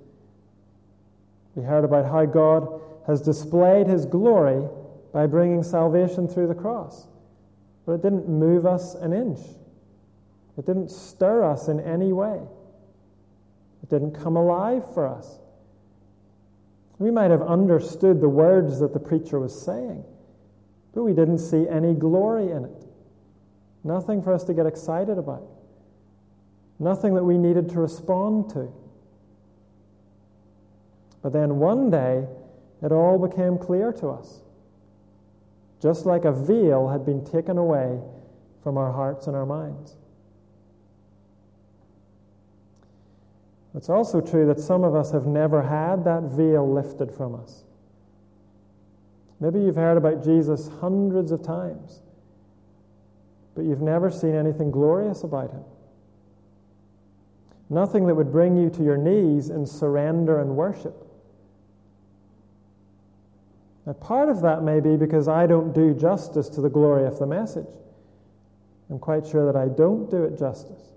We 1.56 1.64
heard 1.64 1.84
about 1.84 2.06
how 2.06 2.26
God 2.26 2.82
has 3.08 3.22
displayed 3.22 3.88
his 3.88 4.06
glory 4.06 4.68
by 5.14 5.26
bringing 5.26 5.64
salvation 5.64 6.28
through 6.28 6.48
the 6.48 6.56
cross. 6.56 7.08
But 7.86 7.94
it 7.94 8.02
didn't 8.04 8.28
move 8.28 8.66
us 8.66 8.96
an 8.96 9.14
inch, 9.14 9.40
it 10.58 10.66
didn't 10.66 10.92
stir 10.92 11.44
us 11.44 11.68
in 11.68 11.80
any 11.80 12.12
way, 12.12 12.42
it 13.82 13.90
didn't 13.90 14.12
come 14.12 14.36
alive 14.36 14.84
for 14.94 15.08
us. 15.08 15.40
We 17.00 17.12
might 17.12 17.32
have 17.32 17.42
understood 17.42 18.22
the 18.22 18.30
words 18.30 18.80
that 18.80 18.94
the 18.94 19.00
preacher 19.00 19.40
was 19.40 19.60
saying, 19.60 20.04
but 20.94 21.04
we 21.04 21.14
didn't 21.14 21.40
see 21.40 21.68
any 21.68 21.94
glory 21.94 22.50
in 22.52 22.66
it. 22.66 22.86
Nothing 23.84 24.22
for 24.22 24.34
us 24.34 24.44
to 24.46 24.54
get 24.54 24.66
excited 24.66 25.18
about. 25.18 25.48
Nothing 26.80 27.14
that 27.16 27.24
we 27.24 27.38
needed 27.38 27.70
to 27.70 27.80
respond 27.80 28.50
to. 28.52 28.72
But 31.22 31.34
then 31.34 31.58
one 31.58 31.90
day, 31.90 32.28
it 32.82 32.92
all 32.92 33.18
became 33.18 33.58
clear 33.58 33.92
to 33.94 34.10
us. 34.10 34.42
Just 35.82 36.06
like 36.06 36.26
a 36.26 36.32
veil 36.32 36.90
had 36.90 37.06
been 37.06 37.24
taken 37.26 37.58
away 37.58 38.00
from 38.64 38.78
our 38.78 38.92
hearts 38.92 39.28
and 39.28 39.36
our 39.36 39.46
minds. 39.46 39.96
It's 43.78 43.90
also 43.90 44.22
true 44.22 44.48
that 44.48 44.60
some 44.60 44.84
of 44.84 44.96
us 44.96 45.12
have 45.12 45.28
never 45.28 45.62
had 45.62 46.04
that 46.06 46.24
veil 46.24 46.68
lifted 46.68 47.12
from 47.12 47.36
us. 47.36 47.64
Maybe 49.40 49.60
you've 49.60 49.76
heard 49.76 49.98
about 49.98 50.24
Jesus 50.24 50.68
hundreds 50.82 51.32
of 51.32 51.44
times, 51.44 52.02
but 53.54 53.66
you've 53.66 53.82
never 53.82 54.10
seen 54.10 54.34
anything 54.34 54.72
glorious 54.72 55.24
about 55.24 55.52
him. 55.52 55.64
Nothing 57.70 58.08
that 58.08 58.16
would 58.16 58.32
bring 58.32 58.58
you 58.58 58.72
to 58.72 58.84
your 58.84 58.98
knees 58.98 59.52
in 59.52 59.68
surrender 59.68 60.42
and 60.42 60.56
worship. 60.56 60.96
Now, 63.86 63.94
part 63.94 64.30
of 64.30 64.42
that 64.42 64.64
may 64.64 64.80
be 64.80 64.98
because 64.98 65.28
I 65.28 65.46
don't 65.46 65.72
do 65.74 65.94
justice 65.94 66.50
to 66.50 66.62
the 66.62 66.70
glory 66.70 67.06
of 67.06 67.20
the 67.20 67.28
message. 67.28 67.70
I'm 68.90 68.98
quite 68.98 69.28
sure 69.28 69.46
that 69.46 69.56
I 69.56 69.68
don't 69.68 70.10
do 70.10 70.24
it 70.24 70.40
justice. 70.40 70.97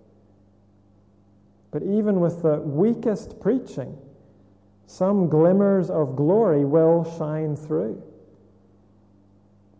But 1.71 1.83
even 1.83 2.21
with 2.21 2.43
the 2.43 2.57
weakest 2.61 3.41
preaching, 3.41 3.97
some 4.87 5.29
glimmers 5.29 5.89
of 5.89 6.17
glory 6.17 6.65
will 6.65 7.05
shine 7.17 7.55
through. 7.55 8.03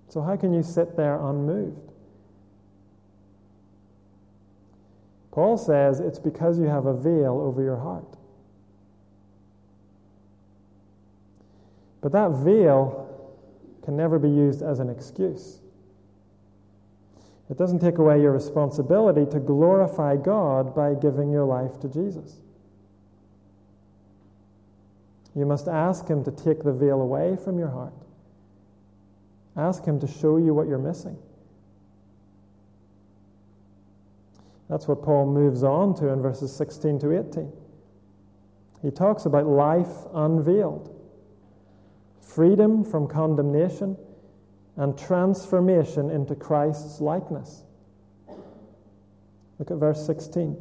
So, 0.09 0.21
how 0.21 0.37
can 0.37 0.53
you 0.53 0.63
sit 0.63 0.97
there 0.97 1.21
unmoved? 1.21 1.91
Paul 5.33 5.57
says 5.57 6.01
it's 6.01 6.19
because 6.19 6.59
you 6.59 6.67
have 6.67 6.87
a 6.87 6.95
veil 6.95 7.41
over 7.41 7.63
your 7.63 7.77
heart. 7.77 8.17
But 12.01 12.13
that 12.13 12.31
veil 12.31 13.07
can 13.85 13.97
never 13.97 14.19
be 14.19 14.29
used 14.29 14.63
as 14.63 14.81
an 14.81 14.89
excuse. 14.89 15.60
It 17.51 17.59
doesn't 17.59 17.81
take 17.81 17.99
away 17.99 18.21
your 18.21 18.33
responsibility 18.33 19.27
to 19.33 19.41
glorify 19.41 20.17
God 20.17 20.75
by 20.75 20.95
giving 20.95 21.31
your 21.31 21.45
life 21.45 21.81
to 21.81 21.89
Jesus. 21.89 22.37
You 25.35 25.47
must 25.47 25.67
ask 25.67 26.07
Him 26.07 26.23
to 26.25 26.31
take 26.31 26.63
the 26.63 26.73
veil 26.73 27.01
away 27.01 27.37
from 27.43 27.59
your 27.59 27.69
heart. 27.69 27.93
Ask 29.57 29.85
Him 29.85 29.99
to 30.01 30.07
show 30.07 30.37
you 30.37 30.55
what 30.55 30.69
you're 30.69 30.79
missing. 30.79 31.19
That's 34.69 34.87
what 34.87 35.03
Paul 35.03 35.27
moves 35.27 35.65
on 35.65 35.97
to 35.97 36.09
in 36.09 36.23
verses 36.23 36.55
16 36.55 37.01
to 37.01 37.19
18. 37.19 37.53
He 38.83 38.91
talks 38.91 39.27
about 39.27 39.47
life 39.47 40.07
unveiled 40.15 40.97
freedom 42.21 42.85
from 42.85 43.09
condemnation, 43.09 43.97
and 44.77 44.99
transformation 44.99 46.11
into 46.11 46.35
Christ's 46.35 47.01
likeness. 47.01 47.63
Look 49.59 49.71
at 49.71 49.77
verse 49.77 50.05
16. 50.07 50.57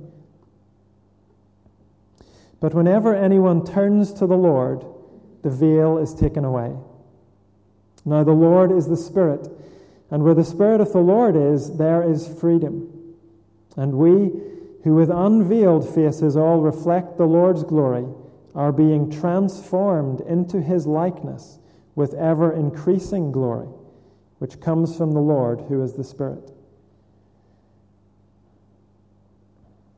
But 2.60 2.74
whenever 2.74 3.15
anyone 3.15 3.65
turns 3.65 4.12
to 4.13 4.28
the 4.28 4.36
Lord, 4.36 4.86
the 5.43 5.50
veil 5.50 5.98
is 5.98 6.13
taken 6.13 6.43
away. 6.43 6.76
Now, 8.06 8.24
the 8.24 8.32
Lord 8.32 8.72
is 8.72 8.88
the 8.88 8.98
Spirit, 8.98 9.48
and 10.12 10.24
where 10.24 10.34
the 10.34 10.43
Spirit 10.43 10.82
of 10.82 10.91
the 10.91 11.00
Lord 11.00 11.36
is, 11.36 11.78
there 11.78 12.04
is 12.04 12.28
freedom. 12.39 13.15
And 13.78 13.93
we, 13.93 14.32
who 14.84 14.95
with 14.95 15.10
unveiled 15.10 15.88
faces 15.93 16.36
all 16.36 16.60
reflect 16.60 17.17
the 17.17 17.26
Lord's 17.26 17.63
glory, 17.63 18.06
are 18.56 18.72
being 18.72 19.12
transformed 19.12 20.22
into 20.22 20.62
his 20.62 20.86
likeness 20.86 21.60
with 21.95 22.13
ever 22.15 22.52
increasing 22.52 23.32
glory, 23.32 23.67
which 24.39 24.60
comes 24.60 24.97
from 24.97 25.12
the 25.12 25.21
Lord, 25.21 25.62
who 25.67 25.84
is 25.84 25.93
the 25.93 26.04
Spirit. 26.04 26.52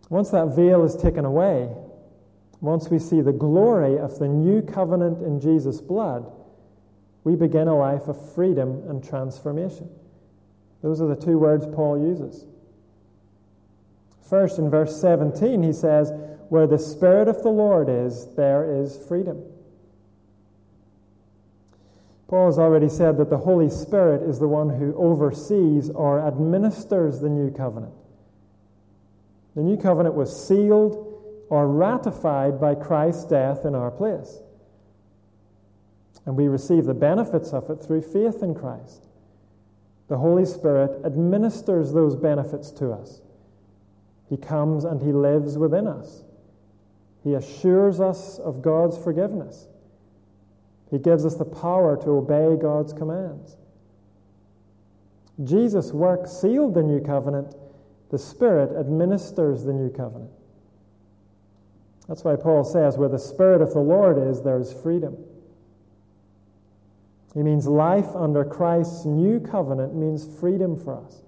Once 0.10 0.30
that 0.32 0.56
veil 0.56 0.84
is 0.84 0.96
taken 0.96 1.24
away, 1.24 1.70
once 2.60 2.90
we 2.90 3.00
see 3.00 3.22
the 3.22 3.32
glory 3.32 3.98
of 3.98 4.20
the 4.20 4.28
new 4.28 4.62
covenant 4.62 5.24
in 5.24 5.40
Jesus' 5.40 5.80
blood, 5.80 6.30
we 7.24 7.36
begin 7.36 7.68
a 7.68 7.78
life 7.78 8.08
of 8.08 8.34
freedom 8.34 8.84
and 8.90 9.04
transformation. 9.04 9.90
Those 10.82 11.02
are 11.02 11.08
the 11.08 11.16
two 11.16 11.38
words 11.38 11.66
Paul 11.66 12.00
uses. 12.00 12.46
First, 14.28 14.60
in 14.60 14.70
verse 14.70 15.00
17, 15.00 15.64
he 15.64 15.74
says, 15.74 16.12
where 16.50 16.68
the 16.68 16.80
Spirit 16.80 17.28
of 17.28 17.44
the 17.44 17.50
Lord 17.50 17.88
is, 17.90 18.36
there 18.36 18.82
is 18.82 18.98
freedom. 19.08 19.42
Paul 22.32 22.46
has 22.46 22.58
already 22.58 22.88
said 22.88 23.18
that 23.18 23.30
the 23.30 23.40
Holy 23.40 23.70
Spirit 23.70 24.22
is 24.22 24.40
the 24.40 24.48
one 24.48 24.70
who 24.70 24.96
oversees 24.96 25.90
or 25.90 26.26
administers 26.26 27.20
the 27.20 27.28
new 27.28 27.52
covenant. 27.52 27.92
The 29.54 29.62
new 29.62 29.76
covenant 29.76 30.16
was 30.16 30.48
sealed 30.48 31.46
or 31.50 31.68
ratified 31.68 32.58
by 32.62 32.76
Christ's 32.76 33.26
death 33.26 33.66
in 33.66 33.76
our 33.76 33.92
place. 33.92 34.40
And 36.26 36.38
we 36.38 36.48
receive 36.48 36.86
the 36.86 36.94
benefits 36.94 37.52
of 37.52 37.70
it 37.70 37.84
through 37.84 38.04
faith 38.04 38.42
in 38.42 38.56
Christ. 38.56 39.08
The 40.08 40.18
Holy 40.18 40.46
Spirit 40.46 41.02
administers 41.04 41.92
those 41.92 42.16
benefits 42.16 42.72
to 42.72 42.94
us. 42.94 43.20
He 44.30 44.38
comes 44.38 44.86
and 44.86 45.02
He 45.02 45.12
lives 45.12 45.58
within 45.58 45.86
us. 45.86 46.24
He 47.26 47.34
assures 47.34 48.00
us 48.00 48.40
of 48.40 48.62
God's 48.62 48.98
forgiveness. 48.98 49.68
He 50.92 51.00
gives 51.00 51.26
us 51.26 51.36
the 51.36 51.46
power 51.46 51.98
to 52.04 52.10
obey 52.10 52.62
God's 52.62 52.94
commands. 52.94 53.56
Jesus' 55.44 55.92
work 55.92 56.28
sealed 56.28 56.76
the 56.76 56.84
new 56.84 57.00
covenant. 57.00 57.56
The 58.12 58.20
Spirit 58.20 58.78
administers 58.78 59.64
the 59.64 59.74
new 59.74 59.90
covenant. 59.90 60.32
That's 62.08 62.26
why 62.26 62.36
Paul 62.36 62.66
says, 62.66 62.98
where 62.98 63.10
the 63.10 63.18
Spirit 63.18 63.62
of 63.62 63.72
the 63.74 63.80
Lord 63.80 64.18
is, 64.18 64.42
there 64.42 64.60
is 64.60 64.74
freedom. 64.74 65.18
He 67.34 67.42
means 67.42 67.66
life 67.66 68.14
under 68.14 68.44
Christ's 68.44 69.06
new 69.06 69.40
covenant 69.40 69.96
means 69.96 70.28
freedom 70.40 70.78
for 70.78 70.98
us. 70.98 71.22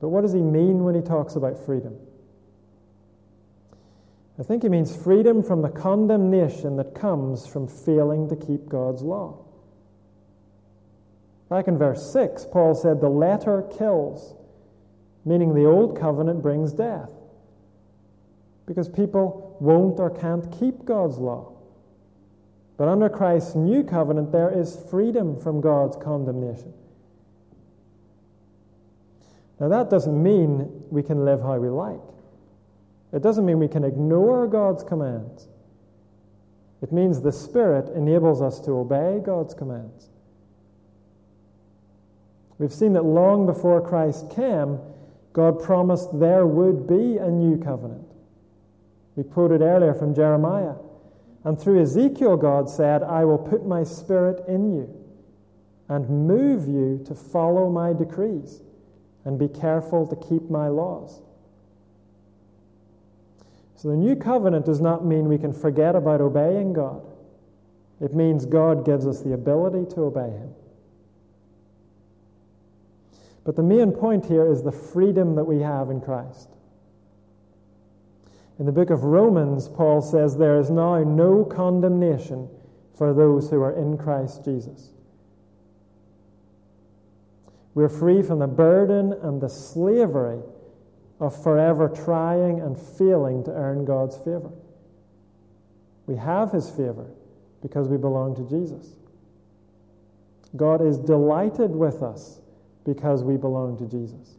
But 0.00 0.08
what 0.08 0.22
does 0.22 0.32
he 0.32 0.42
mean 0.42 0.82
when 0.82 0.96
he 0.96 1.00
talks 1.00 1.36
about 1.36 1.64
freedom? 1.64 1.96
I 4.38 4.42
think 4.42 4.62
he 4.62 4.68
means 4.68 4.94
freedom 4.94 5.42
from 5.42 5.62
the 5.62 5.70
condemnation 5.70 6.76
that 6.76 6.94
comes 6.94 7.46
from 7.46 7.66
failing 7.66 8.28
to 8.28 8.36
keep 8.36 8.68
God's 8.68 9.02
law. 9.02 9.44
Back 11.48 11.68
in 11.68 11.78
verse 11.78 12.12
6, 12.12 12.46
Paul 12.52 12.74
said, 12.74 13.00
The 13.00 13.08
letter 13.08 13.62
kills, 13.78 14.34
meaning 15.24 15.54
the 15.54 15.64
old 15.64 15.98
covenant 15.98 16.42
brings 16.42 16.72
death. 16.72 17.10
Because 18.66 18.88
people 18.88 19.56
won't 19.60 20.00
or 20.00 20.10
can't 20.10 20.50
keep 20.58 20.84
God's 20.84 21.18
law. 21.18 21.52
But 22.76 22.88
under 22.88 23.08
Christ's 23.08 23.54
new 23.54 23.84
covenant, 23.84 24.32
there 24.32 24.50
is 24.50 24.84
freedom 24.90 25.40
from 25.40 25.60
God's 25.60 25.96
condemnation. 25.96 26.74
Now, 29.58 29.68
that 29.68 29.88
doesn't 29.88 30.22
mean 30.22 30.84
we 30.90 31.02
can 31.02 31.24
live 31.24 31.40
how 31.40 31.56
we 31.56 31.68
like. 31.68 32.00
It 33.16 33.22
doesn't 33.22 33.46
mean 33.46 33.58
we 33.58 33.66
can 33.66 33.82
ignore 33.82 34.46
God's 34.46 34.84
commands. 34.84 35.48
It 36.82 36.92
means 36.92 37.22
the 37.22 37.32
Spirit 37.32 37.88
enables 37.96 38.42
us 38.42 38.60
to 38.60 38.72
obey 38.72 39.22
God's 39.24 39.54
commands. 39.54 40.10
We've 42.58 42.74
seen 42.74 42.92
that 42.92 43.06
long 43.06 43.46
before 43.46 43.80
Christ 43.80 44.30
came, 44.30 44.78
God 45.32 45.62
promised 45.62 46.20
there 46.20 46.46
would 46.46 46.86
be 46.86 47.16
a 47.16 47.30
new 47.30 47.56
covenant. 47.56 48.06
We 49.14 49.24
quoted 49.24 49.62
earlier 49.62 49.94
from 49.94 50.14
Jeremiah. 50.14 50.74
And 51.42 51.58
through 51.58 51.80
Ezekiel, 51.80 52.36
God 52.36 52.68
said, 52.68 53.02
I 53.02 53.24
will 53.24 53.38
put 53.38 53.64
my 53.64 53.82
spirit 53.82 54.44
in 54.46 54.74
you. 54.74 54.94
and 55.88 56.08
move 56.08 56.68
you 56.68 57.02
to 57.06 57.14
follow 57.14 57.70
my 57.70 57.92
decrees 57.92 58.60
and 59.24 59.38
be 59.38 59.48
careful 59.48 60.06
to 60.06 60.16
keep 60.16 60.50
my 60.50 60.68
laws. 60.68 61.22
So 63.76 63.88
the 63.88 63.96
new 63.96 64.16
covenant 64.16 64.64
does 64.64 64.80
not 64.80 65.04
mean 65.04 65.28
we 65.28 65.38
can 65.38 65.52
forget 65.52 65.94
about 65.94 66.22
obeying 66.22 66.72
God. 66.72 67.02
It 68.00 68.14
means 68.14 68.46
God 68.46 68.84
gives 68.84 69.06
us 69.06 69.22
the 69.22 69.34
ability 69.34 69.94
to 69.94 70.02
obey 70.02 70.30
Him. 70.30 70.54
But 73.44 73.54
the 73.54 73.62
main 73.62 73.92
point 73.92 74.26
here 74.26 74.50
is 74.50 74.62
the 74.62 74.72
freedom 74.72 75.34
that 75.36 75.44
we 75.44 75.60
have 75.60 75.90
in 75.90 76.00
Christ. 76.00 76.48
In 78.58 78.64
the 78.64 78.72
book 78.72 78.88
of 78.88 79.04
Romans, 79.04 79.68
Paul 79.68 80.00
says, 80.00 80.36
There 80.36 80.58
is 80.58 80.70
now 80.70 81.02
no 81.04 81.44
condemnation 81.44 82.48
for 82.96 83.12
those 83.12 83.50
who 83.50 83.60
are 83.60 83.78
in 83.78 83.98
Christ 83.98 84.44
Jesus. 84.44 84.90
We're 87.74 87.90
free 87.90 88.22
from 88.22 88.38
the 88.38 88.46
burden 88.46 89.12
and 89.12 89.38
the 89.38 89.50
slavery 89.50 90.40
of 91.20 91.42
forever 91.42 91.88
trying 91.88 92.60
and 92.60 92.78
failing 92.78 93.42
to 93.44 93.50
earn 93.50 93.84
God's 93.84 94.16
favor. 94.18 94.50
We 96.06 96.16
have 96.16 96.52
His 96.52 96.68
favor 96.70 97.06
because 97.62 97.88
we 97.88 97.96
belong 97.96 98.36
to 98.36 98.42
Jesus. 98.48 98.94
God 100.56 100.80
is 100.86 100.98
delighted 100.98 101.70
with 101.70 102.02
us 102.02 102.38
because 102.84 103.24
we 103.24 103.36
belong 103.36 103.76
to 103.78 103.84
Jesus. 103.86 104.36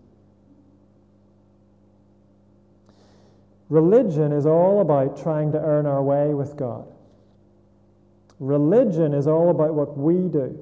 Religion 3.70 4.32
is 4.32 4.46
all 4.46 4.80
about 4.80 5.22
trying 5.22 5.52
to 5.52 5.60
earn 5.60 5.86
our 5.86 6.02
way 6.02 6.34
with 6.34 6.56
God. 6.56 6.88
Religion 8.40 9.14
is 9.14 9.28
all 9.28 9.50
about 9.50 9.74
what 9.74 9.98
we 9.98 10.30
do. 10.30 10.58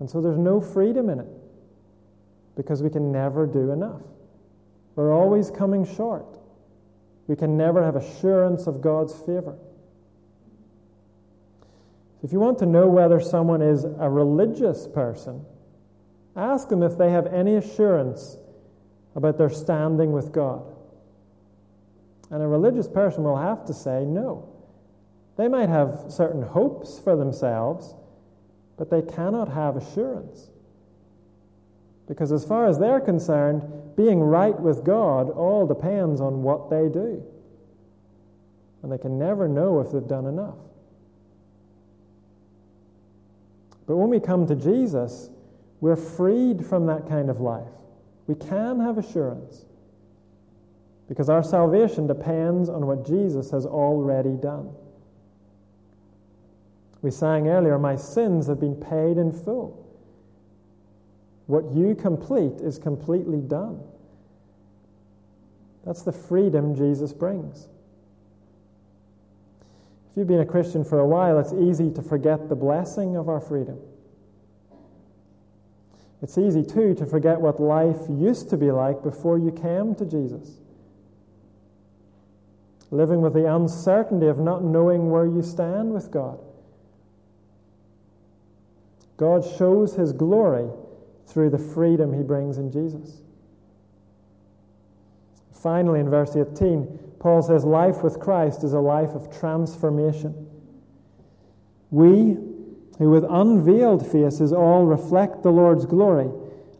And 0.00 0.10
so 0.10 0.20
there's 0.20 0.38
no 0.38 0.60
freedom 0.60 1.08
in 1.08 1.20
it 1.20 1.28
because 2.56 2.82
we 2.82 2.90
can 2.90 3.12
never 3.12 3.46
do 3.46 3.70
enough. 3.70 4.02
We're 4.96 5.12
always 5.12 5.50
coming 5.50 5.84
short. 5.84 6.38
We 7.26 7.36
can 7.36 7.56
never 7.56 7.82
have 7.82 7.96
assurance 7.96 8.66
of 8.66 8.80
God's 8.80 9.14
favor. 9.14 9.56
If 12.22 12.32
you 12.32 12.40
want 12.40 12.58
to 12.60 12.66
know 12.66 12.88
whether 12.88 13.20
someone 13.20 13.60
is 13.60 13.84
a 13.84 14.08
religious 14.08 14.86
person, 14.86 15.44
ask 16.36 16.68
them 16.68 16.82
if 16.82 16.96
they 16.96 17.10
have 17.10 17.26
any 17.26 17.56
assurance 17.56 18.36
about 19.14 19.36
their 19.36 19.50
standing 19.50 20.12
with 20.12 20.32
God. 20.32 20.64
And 22.30 22.42
a 22.42 22.46
religious 22.46 22.88
person 22.88 23.24
will 23.24 23.36
have 23.36 23.66
to 23.66 23.74
say 23.74 24.04
no. 24.04 24.48
They 25.36 25.48
might 25.48 25.68
have 25.68 26.06
certain 26.08 26.42
hopes 26.42 26.98
for 26.98 27.16
themselves, 27.16 27.94
but 28.76 28.90
they 28.90 29.02
cannot 29.02 29.48
have 29.48 29.76
assurance. 29.76 30.48
Because 32.06 32.32
as 32.32 32.44
far 32.44 32.66
as 32.66 32.78
they're 32.78 33.00
concerned, 33.00 33.62
being 33.96 34.20
right 34.20 34.58
with 34.58 34.84
God 34.84 35.30
all 35.30 35.66
depends 35.66 36.20
on 36.20 36.42
what 36.42 36.70
they 36.70 36.88
do. 36.88 37.22
And 38.82 38.92
they 38.92 38.98
can 38.98 39.18
never 39.18 39.48
know 39.48 39.80
if 39.80 39.92
they've 39.92 40.06
done 40.06 40.26
enough. 40.26 40.58
But 43.86 43.96
when 43.96 44.08
we 44.08 44.20
come 44.20 44.46
to 44.46 44.54
Jesus, 44.54 45.30
we're 45.80 45.96
freed 45.96 46.64
from 46.66 46.86
that 46.86 47.08
kind 47.08 47.30
of 47.30 47.40
life. 47.40 47.68
We 48.26 48.34
can 48.34 48.80
have 48.80 48.98
assurance 48.98 49.64
because 51.08 51.28
our 51.28 51.42
salvation 51.42 52.06
depends 52.06 52.68
on 52.68 52.86
what 52.86 53.06
Jesus 53.06 53.50
has 53.50 53.66
already 53.66 54.36
done. 54.36 54.70
We 57.02 57.10
sang 57.10 57.48
earlier, 57.48 57.78
My 57.78 57.96
sins 57.96 58.46
have 58.46 58.58
been 58.58 58.76
paid 58.76 59.18
in 59.18 59.30
full. 59.30 59.83
What 61.46 61.72
you 61.72 61.94
complete 61.94 62.60
is 62.60 62.78
completely 62.78 63.40
done. 63.40 63.80
That's 65.84 66.02
the 66.02 66.12
freedom 66.12 66.74
Jesus 66.74 67.12
brings. 67.12 67.68
If 70.10 70.18
you've 70.18 70.28
been 70.28 70.40
a 70.40 70.46
Christian 70.46 70.84
for 70.84 71.00
a 71.00 71.06
while, 71.06 71.38
it's 71.38 71.52
easy 71.52 71.90
to 71.90 72.02
forget 72.02 72.48
the 72.48 72.54
blessing 72.54 73.16
of 73.16 73.28
our 73.28 73.40
freedom. 73.40 73.78
It's 76.22 76.38
easy, 76.38 76.62
too, 76.62 76.94
to 76.94 77.04
forget 77.04 77.38
what 77.38 77.60
life 77.60 77.98
used 78.08 78.48
to 78.50 78.56
be 78.56 78.70
like 78.70 79.02
before 79.02 79.38
you 79.38 79.50
came 79.50 79.94
to 79.96 80.06
Jesus. 80.06 80.58
Living 82.90 83.20
with 83.20 83.34
the 83.34 83.52
uncertainty 83.52 84.28
of 84.28 84.38
not 84.38 84.64
knowing 84.64 85.10
where 85.10 85.26
you 85.26 85.42
stand 85.42 85.92
with 85.92 86.10
God. 86.10 86.38
God 89.18 89.44
shows 89.58 89.96
his 89.96 90.12
glory 90.12 90.70
through 91.34 91.50
the 91.50 91.58
freedom 91.58 92.12
he 92.12 92.22
brings 92.22 92.58
in 92.58 92.70
Jesus. 92.70 93.20
Finally, 95.52 95.98
in 95.98 96.08
verse 96.08 96.36
18, 96.36 96.86
Paul 97.18 97.42
says, 97.42 97.64
Life 97.64 98.04
with 98.04 98.20
Christ 98.20 98.62
is 98.62 98.72
a 98.72 98.78
life 98.78 99.10
of 99.10 99.36
transformation. 99.36 100.48
We, 101.90 102.36
who 102.98 103.10
with 103.10 103.24
unveiled 103.28 104.06
faces 104.06 104.52
all 104.52 104.84
reflect 104.86 105.42
the 105.42 105.50
Lord's 105.50 105.86
glory, 105.86 106.30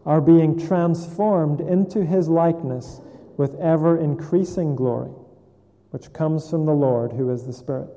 are 0.05 0.21
being 0.21 0.57
transformed 0.57 1.59
into 1.59 2.05
his 2.05 2.29
likeness 2.29 3.01
with 3.35 3.55
ever 3.55 3.99
increasing 3.99 4.75
glory, 4.75 5.11
which 5.89 6.13
comes 6.13 6.49
from 6.49 6.65
the 6.65 6.73
Lord, 6.73 7.11
who 7.11 7.29
is 7.29 7.45
the 7.45 7.53
Spirit. 7.53 7.89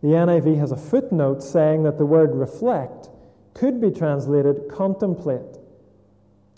The 0.00 0.08
NIV 0.10 0.58
has 0.58 0.70
a 0.70 0.76
footnote 0.76 1.42
saying 1.42 1.82
that 1.82 1.98
the 1.98 2.06
word 2.06 2.36
reflect 2.36 3.08
could 3.54 3.80
be 3.80 3.90
translated 3.90 4.68
contemplate. 4.68 5.58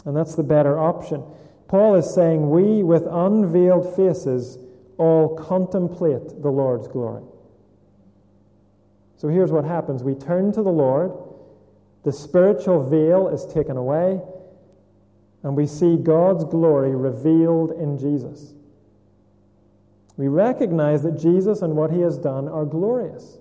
And 0.04 0.16
that's 0.16 0.34
the 0.34 0.42
better 0.42 0.78
option. 0.78 1.22
Paul 1.68 1.96
is 1.96 2.12
saying, 2.14 2.48
We 2.48 2.82
with 2.82 3.04
unveiled 3.06 3.94
faces 3.96 4.58
all 4.98 5.36
contemplate 5.36 6.42
the 6.42 6.50
Lord's 6.50 6.88
glory. 6.88 7.22
So 9.16 9.28
here's 9.28 9.52
what 9.52 9.64
happens 9.64 10.02
we 10.02 10.14
turn 10.14 10.52
to 10.52 10.62
the 10.62 10.70
Lord, 10.70 11.12
the 12.04 12.12
spiritual 12.12 12.88
veil 12.88 13.28
is 13.28 13.46
taken 13.52 13.76
away, 13.76 14.20
and 15.42 15.56
we 15.56 15.66
see 15.66 15.96
God's 15.96 16.44
glory 16.44 16.94
revealed 16.94 17.72
in 17.72 17.98
Jesus. 17.98 18.54
We 20.16 20.28
recognize 20.28 21.02
that 21.02 21.18
Jesus 21.18 21.62
and 21.62 21.76
what 21.76 21.90
he 21.90 22.00
has 22.00 22.16
done 22.16 22.48
are 22.48 22.64
glorious. 22.64 23.38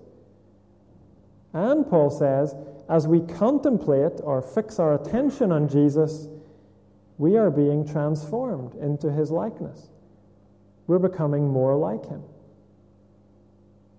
And 1.52 1.88
Paul 1.88 2.10
says, 2.10 2.54
as 2.88 3.08
we 3.08 3.20
contemplate 3.20 4.20
or 4.22 4.40
fix 4.40 4.78
our 4.78 4.94
attention 4.94 5.50
on 5.50 5.68
Jesus, 5.68 6.28
we 7.18 7.36
are 7.36 7.50
being 7.50 7.86
transformed 7.86 8.74
into 8.74 9.10
his 9.10 9.30
likeness. 9.30 9.88
We're 10.86 10.98
becoming 10.98 11.48
more 11.48 11.76
like 11.76 12.06
him. 12.06 12.22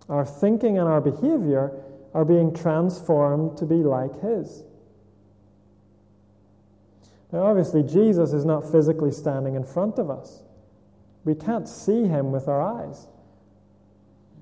Our 0.07 0.25
thinking 0.25 0.77
and 0.77 0.87
our 0.87 1.01
behavior 1.01 1.83
are 2.13 2.23
being 2.23 2.53
transformed 2.53 3.57
to 3.57 3.65
be 3.65 3.75
like 3.75 4.21
his. 4.21 4.63
Now, 7.33 7.43
obviously, 7.43 7.83
Jesus 7.83 8.31
is 8.31 8.45
not 8.45 8.71
physically 8.71 9.11
standing 9.11 9.55
in 9.55 9.65
front 9.65 9.99
of 9.99 10.09
us. 10.09 10.43
We 11.25 11.35
can't 11.35 11.67
see 11.67 12.03
him 12.07 12.31
with 12.31 12.47
our 12.47 12.61
eyes. 12.61 13.07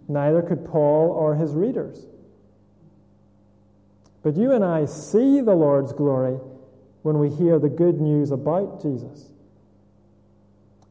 Neither 0.08 0.44
could 0.44 0.64
Paul 0.66 1.10
or 1.10 1.34
his 1.34 1.54
readers. 1.54 2.06
But 4.26 4.38
you 4.38 4.54
and 4.54 4.66
I 4.66 4.86
see 4.86 5.40
the 5.40 5.54
Lord's 5.54 5.94
glory 5.94 6.40
when 7.04 7.20
we 7.20 7.30
hear 7.30 7.60
the 7.60 7.70
good 7.70 8.02
news 8.02 8.32
about 8.32 8.82
Jesus. 8.82 9.32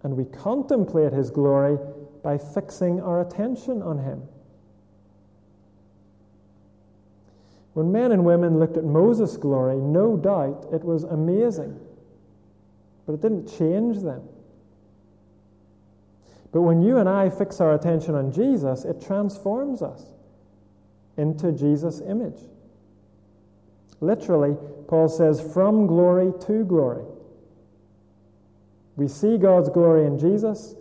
And 0.04 0.16
we 0.16 0.24
contemplate 0.26 1.12
his 1.12 1.32
glory 1.32 1.76
by 2.22 2.38
fixing 2.38 3.00
our 3.00 3.22
attention 3.22 3.82
on 3.82 3.98
him. 3.98 4.22
When 7.72 7.90
men 7.90 8.12
and 8.12 8.24
women 8.24 8.60
looked 8.60 8.76
at 8.76 8.84
Moses' 8.84 9.36
glory, 9.36 9.78
no 9.78 10.16
doubt 10.16 10.68
it 10.72 10.84
was 10.84 11.02
amazing, 11.02 11.76
but 13.04 13.14
it 13.14 13.20
didn't 13.20 13.48
change 13.58 13.98
them. 13.98 14.22
But 16.52 16.60
when 16.60 16.82
you 16.82 16.98
and 16.98 17.08
I 17.08 17.30
fix 17.30 17.60
our 17.60 17.74
attention 17.74 18.14
on 18.14 18.30
Jesus, 18.30 18.84
it 18.84 19.04
transforms 19.04 19.82
us 19.82 20.04
into 21.16 21.50
Jesus' 21.50 22.00
image. 22.00 22.38
Literally, 24.00 24.56
Paul 24.88 25.08
says, 25.08 25.40
from 25.40 25.86
glory 25.86 26.32
to 26.46 26.64
glory. 26.64 27.04
We 28.96 29.08
see 29.08 29.38
God's 29.38 29.68
glory 29.68 30.06
in 30.06 30.18
Jesus, 30.18 30.74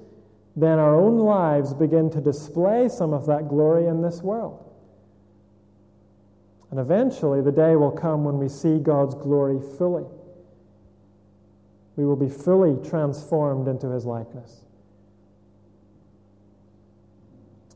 then 0.55 0.77
our 0.77 0.95
own 0.95 1.17
lives 1.17 1.73
begin 1.73 2.09
to 2.11 2.21
display 2.21 2.89
some 2.89 3.13
of 3.13 3.25
that 3.25 3.49
glory 3.49 3.87
in 3.87 4.01
this 4.01 4.21
world. 4.21 4.59
And 6.69 6.79
eventually, 6.79 7.41
the 7.41 7.51
day 7.51 7.75
will 7.75 7.91
come 7.91 8.23
when 8.23 8.37
we 8.37 8.49
see 8.49 8.79
God's 8.79 9.15
glory 9.15 9.59
fully. 9.77 10.05
We 11.95 12.05
will 12.05 12.15
be 12.15 12.29
fully 12.29 12.77
transformed 12.87 13.67
into 13.67 13.89
his 13.89 14.05
likeness. 14.05 14.63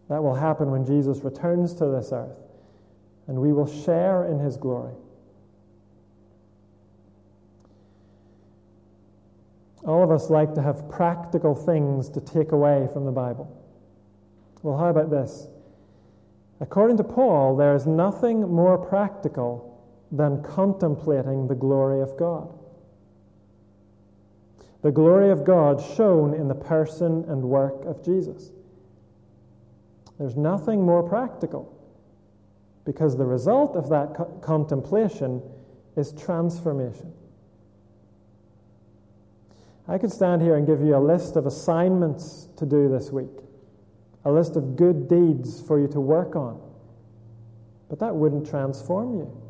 That 0.09 0.23
will 0.23 0.35
happen 0.35 0.71
when 0.71 0.85
Jesus 0.85 1.23
returns 1.23 1.73
to 1.75 1.85
this 1.85 2.11
earth 2.11 2.38
and 3.27 3.38
we 3.39 3.51
will 3.51 3.67
share 3.67 4.25
in 4.25 4.39
his 4.39 4.57
glory. 4.57 4.93
All 9.88 10.03
of 10.03 10.11
us 10.11 10.29
like 10.29 10.53
to 10.55 10.61
have 10.61 10.89
practical 10.89 11.55
things 11.55 12.09
to 12.09 12.19
take 12.21 12.51
away 12.51 12.89
from 12.91 13.05
the 13.05 13.11
Bible. 13.11 13.49
Well, 14.61 14.77
how 14.77 14.89
about 14.89 15.09
this? 15.09 15.47
According 16.59 16.97
to 16.97 17.03
Paul, 17.03 17.55
there 17.55 17.73
is 17.73 17.88
nothing 17.88 18.41
more 18.41 18.77
practical 18.77 19.81
than 20.11 20.43
contemplating 20.43 21.47
the 21.47 21.55
glory 21.55 22.01
of 22.01 22.17
God. 22.17 22.53
The 24.81 24.91
glory 24.91 25.31
of 25.31 25.45
God 25.45 25.81
shown 25.95 26.33
in 26.33 26.47
the 26.47 26.55
person 26.55 27.23
and 27.29 27.43
work 27.43 27.85
of 27.85 28.03
Jesus. 28.03 28.51
There's 30.19 30.35
nothing 30.35 30.81
more 30.81 31.03
practical 31.03 31.73
because 32.85 33.15
the 33.15 33.25
result 33.25 33.75
of 33.75 33.89
that 33.89 34.15
co- 34.15 34.25
contemplation 34.41 35.41
is 35.95 36.11
transformation. 36.13 37.13
I 39.88 39.97
could 39.97 40.11
stand 40.11 40.41
here 40.41 40.55
and 40.55 40.67
give 40.67 40.81
you 40.81 40.95
a 40.95 40.99
list 40.99 41.35
of 41.35 41.45
assignments 41.45 42.49
to 42.57 42.65
do 42.65 42.89
this 42.89 43.11
week, 43.11 43.39
a 44.25 44.31
list 44.31 44.55
of 44.55 44.75
good 44.75 45.07
deeds 45.07 45.61
for 45.61 45.79
you 45.79 45.88
to 45.89 45.99
work 46.01 46.35
on, 46.35 46.59
but 47.89 47.99
that 47.99 48.15
wouldn't 48.15 48.49
transform 48.49 49.15
you. 49.17 49.41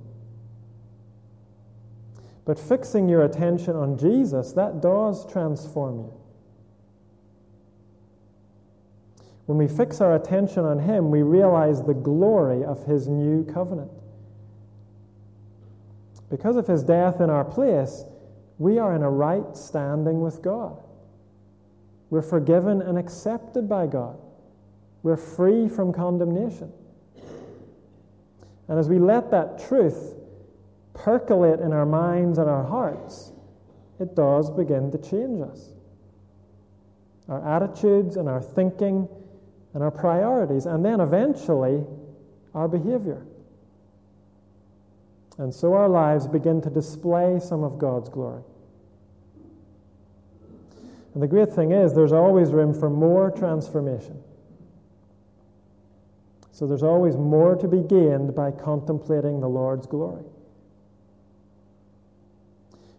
But 2.46 2.60
fixing 2.60 3.10
your 3.10 3.24
attention 3.24 3.76
on 3.76 3.98
Jesus, 3.98 4.54
that 4.54 4.82
does 4.82 5.30
transform 5.32 5.98
you. 6.00 6.14
When 9.48 9.58
we 9.58 9.68
fix 9.68 10.02
our 10.02 10.16
attention 10.16 10.66
on 10.66 10.80
Him, 10.80 11.10
we 11.10 11.24
realize 11.24 11.82
the 11.82 11.94
glory 11.94 12.64
of 12.64 12.86
His 12.86 13.08
new 13.08 13.44
covenant. 13.46 13.92
Because 16.30 16.58
of 16.58 16.68
His 16.68 16.84
death 16.84 17.22
in 17.22 17.30
our 17.30 17.46
place, 17.46 18.04
we 18.60 18.80
are 18.80 18.96
in 18.96 19.04
a 19.04 19.10
right 19.10 19.56
standing 19.56 20.22
with 20.22 20.42
God. 20.42 20.78
We're 22.10 22.22
forgiven 22.22 22.82
and 22.82 22.98
accepted 22.98 23.68
by 23.68 23.88
God. 23.88 24.18
We're 25.04 25.18
free 25.18 25.68
from 25.70 25.94
condemnation. 25.94 26.72
And 28.68 28.80
as 28.80 28.90
we 28.90 29.00
let 29.00 29.32
that 29.32 29.68
truth 29.68 30.16
percolate 30.94 31.60
in 31.60 31.72
our 31.72 31.86
minds 31.86 32.38
and 32.38 32.50
our 32.50 32.64
hearts, 32.64 33.32
it 34.00 34.16
does 34.16 34.50
begin 34.50 34.92
to 34.92 34.98
change 34.98 35.42
us. 35.42 35.70
Our 37.30 37.46
attitudes 37.48 38.18
and 38.18 38.28
our 38.28 38.42
thinking 38.42 39.08
and 39.74 39.84
our 39.84 39.92
priorities, 39.92 40.66
and 40.66 40.84
then 40.84 41.00
eventually 41.00 41.86
our 42.56 42.68
behavior. 42.68 43.26
And 45.38 45.54
so 45.54 45.74
our 45.74 45.88
lives 45.88 46.28
begin 46.28 46.62
to 46.62 46.70
display 46.70 47.40
some 47.40 47.64
of 47.64 47.78
God's 47.78 48.10
glory. 48.10 48.42
And 51.14 51.22
the 51.22 51.28
great 51.28 51.52
thing 51.52 51.72
is, 51.72 51.94
there's 51.94 52.12
always 52.12 52.52
room 52.52 52.74
for 52.74 52.90
more 52.90 53.32
transformation. 53.32 54.22
So 56.52 56.66
there's 56.66 56.84
always 56.84 57.16
more 57.16 57.56
to 57.56 57.68
be 57.68 57.82
gained 57.82 58.36
by 58.36 58.52
contemplating 58.52 59.40
the 59.40 59.48
Lord's 59.48 59.86
glory. 59.86 60.26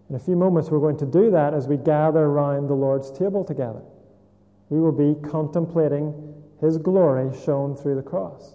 In 0.09 0.17
a 0.17 0.19
few 0.19 0.37
moments, 0.37 0.71
we're 0.71 0.79
going 0.79 0.97
to 0.99 1.07
do 1.07 1.31
that 1.33 1.55
as 1.55 1.67
we 1.67 1.77
gather 1.77 2.25
around 2.25 2.69
the 2.69 2.75
Lord's 2.75 3.11
table 3.11 3.45
together. 3.45 3.83
We 4.69 4.81
will 4.81 4.93
be 4.93 5.15
contemplating 5.29 6.35
his 6.61 6.79
glory 6.79 7.37
shown 7.45 7.77
through 7.77 7.97
the 7.97 8.03
cross. 8.03 8.55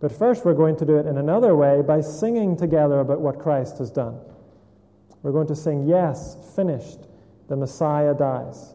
But 0.00 0.12
first, 0.12 0.44
we're 0.44 0.54
going 0.54 0.76
to 0.76 0.86
do 0.86 0.96
it 0.96 1.06
in 1.06 1.18
another 1.18 1.54
way 1.54 1.82
by 1.82 2.00
singing 2.00 2.56
together 2.56 3.00
about 3.00 3.20
what 3.20 3.38
Christ 3.38 3.78
has 3.78 3.90
done. 3.90 4.18
We're 5.22 5.32
going 5.32 5.48
to 5.48 5.56
sing, 5.56 5.86
Yes, 5.86 6.36
finished, 6.56 7.00
the 7.48 7.56
Messiah 7.56 8.14
dies. 8.14 8.74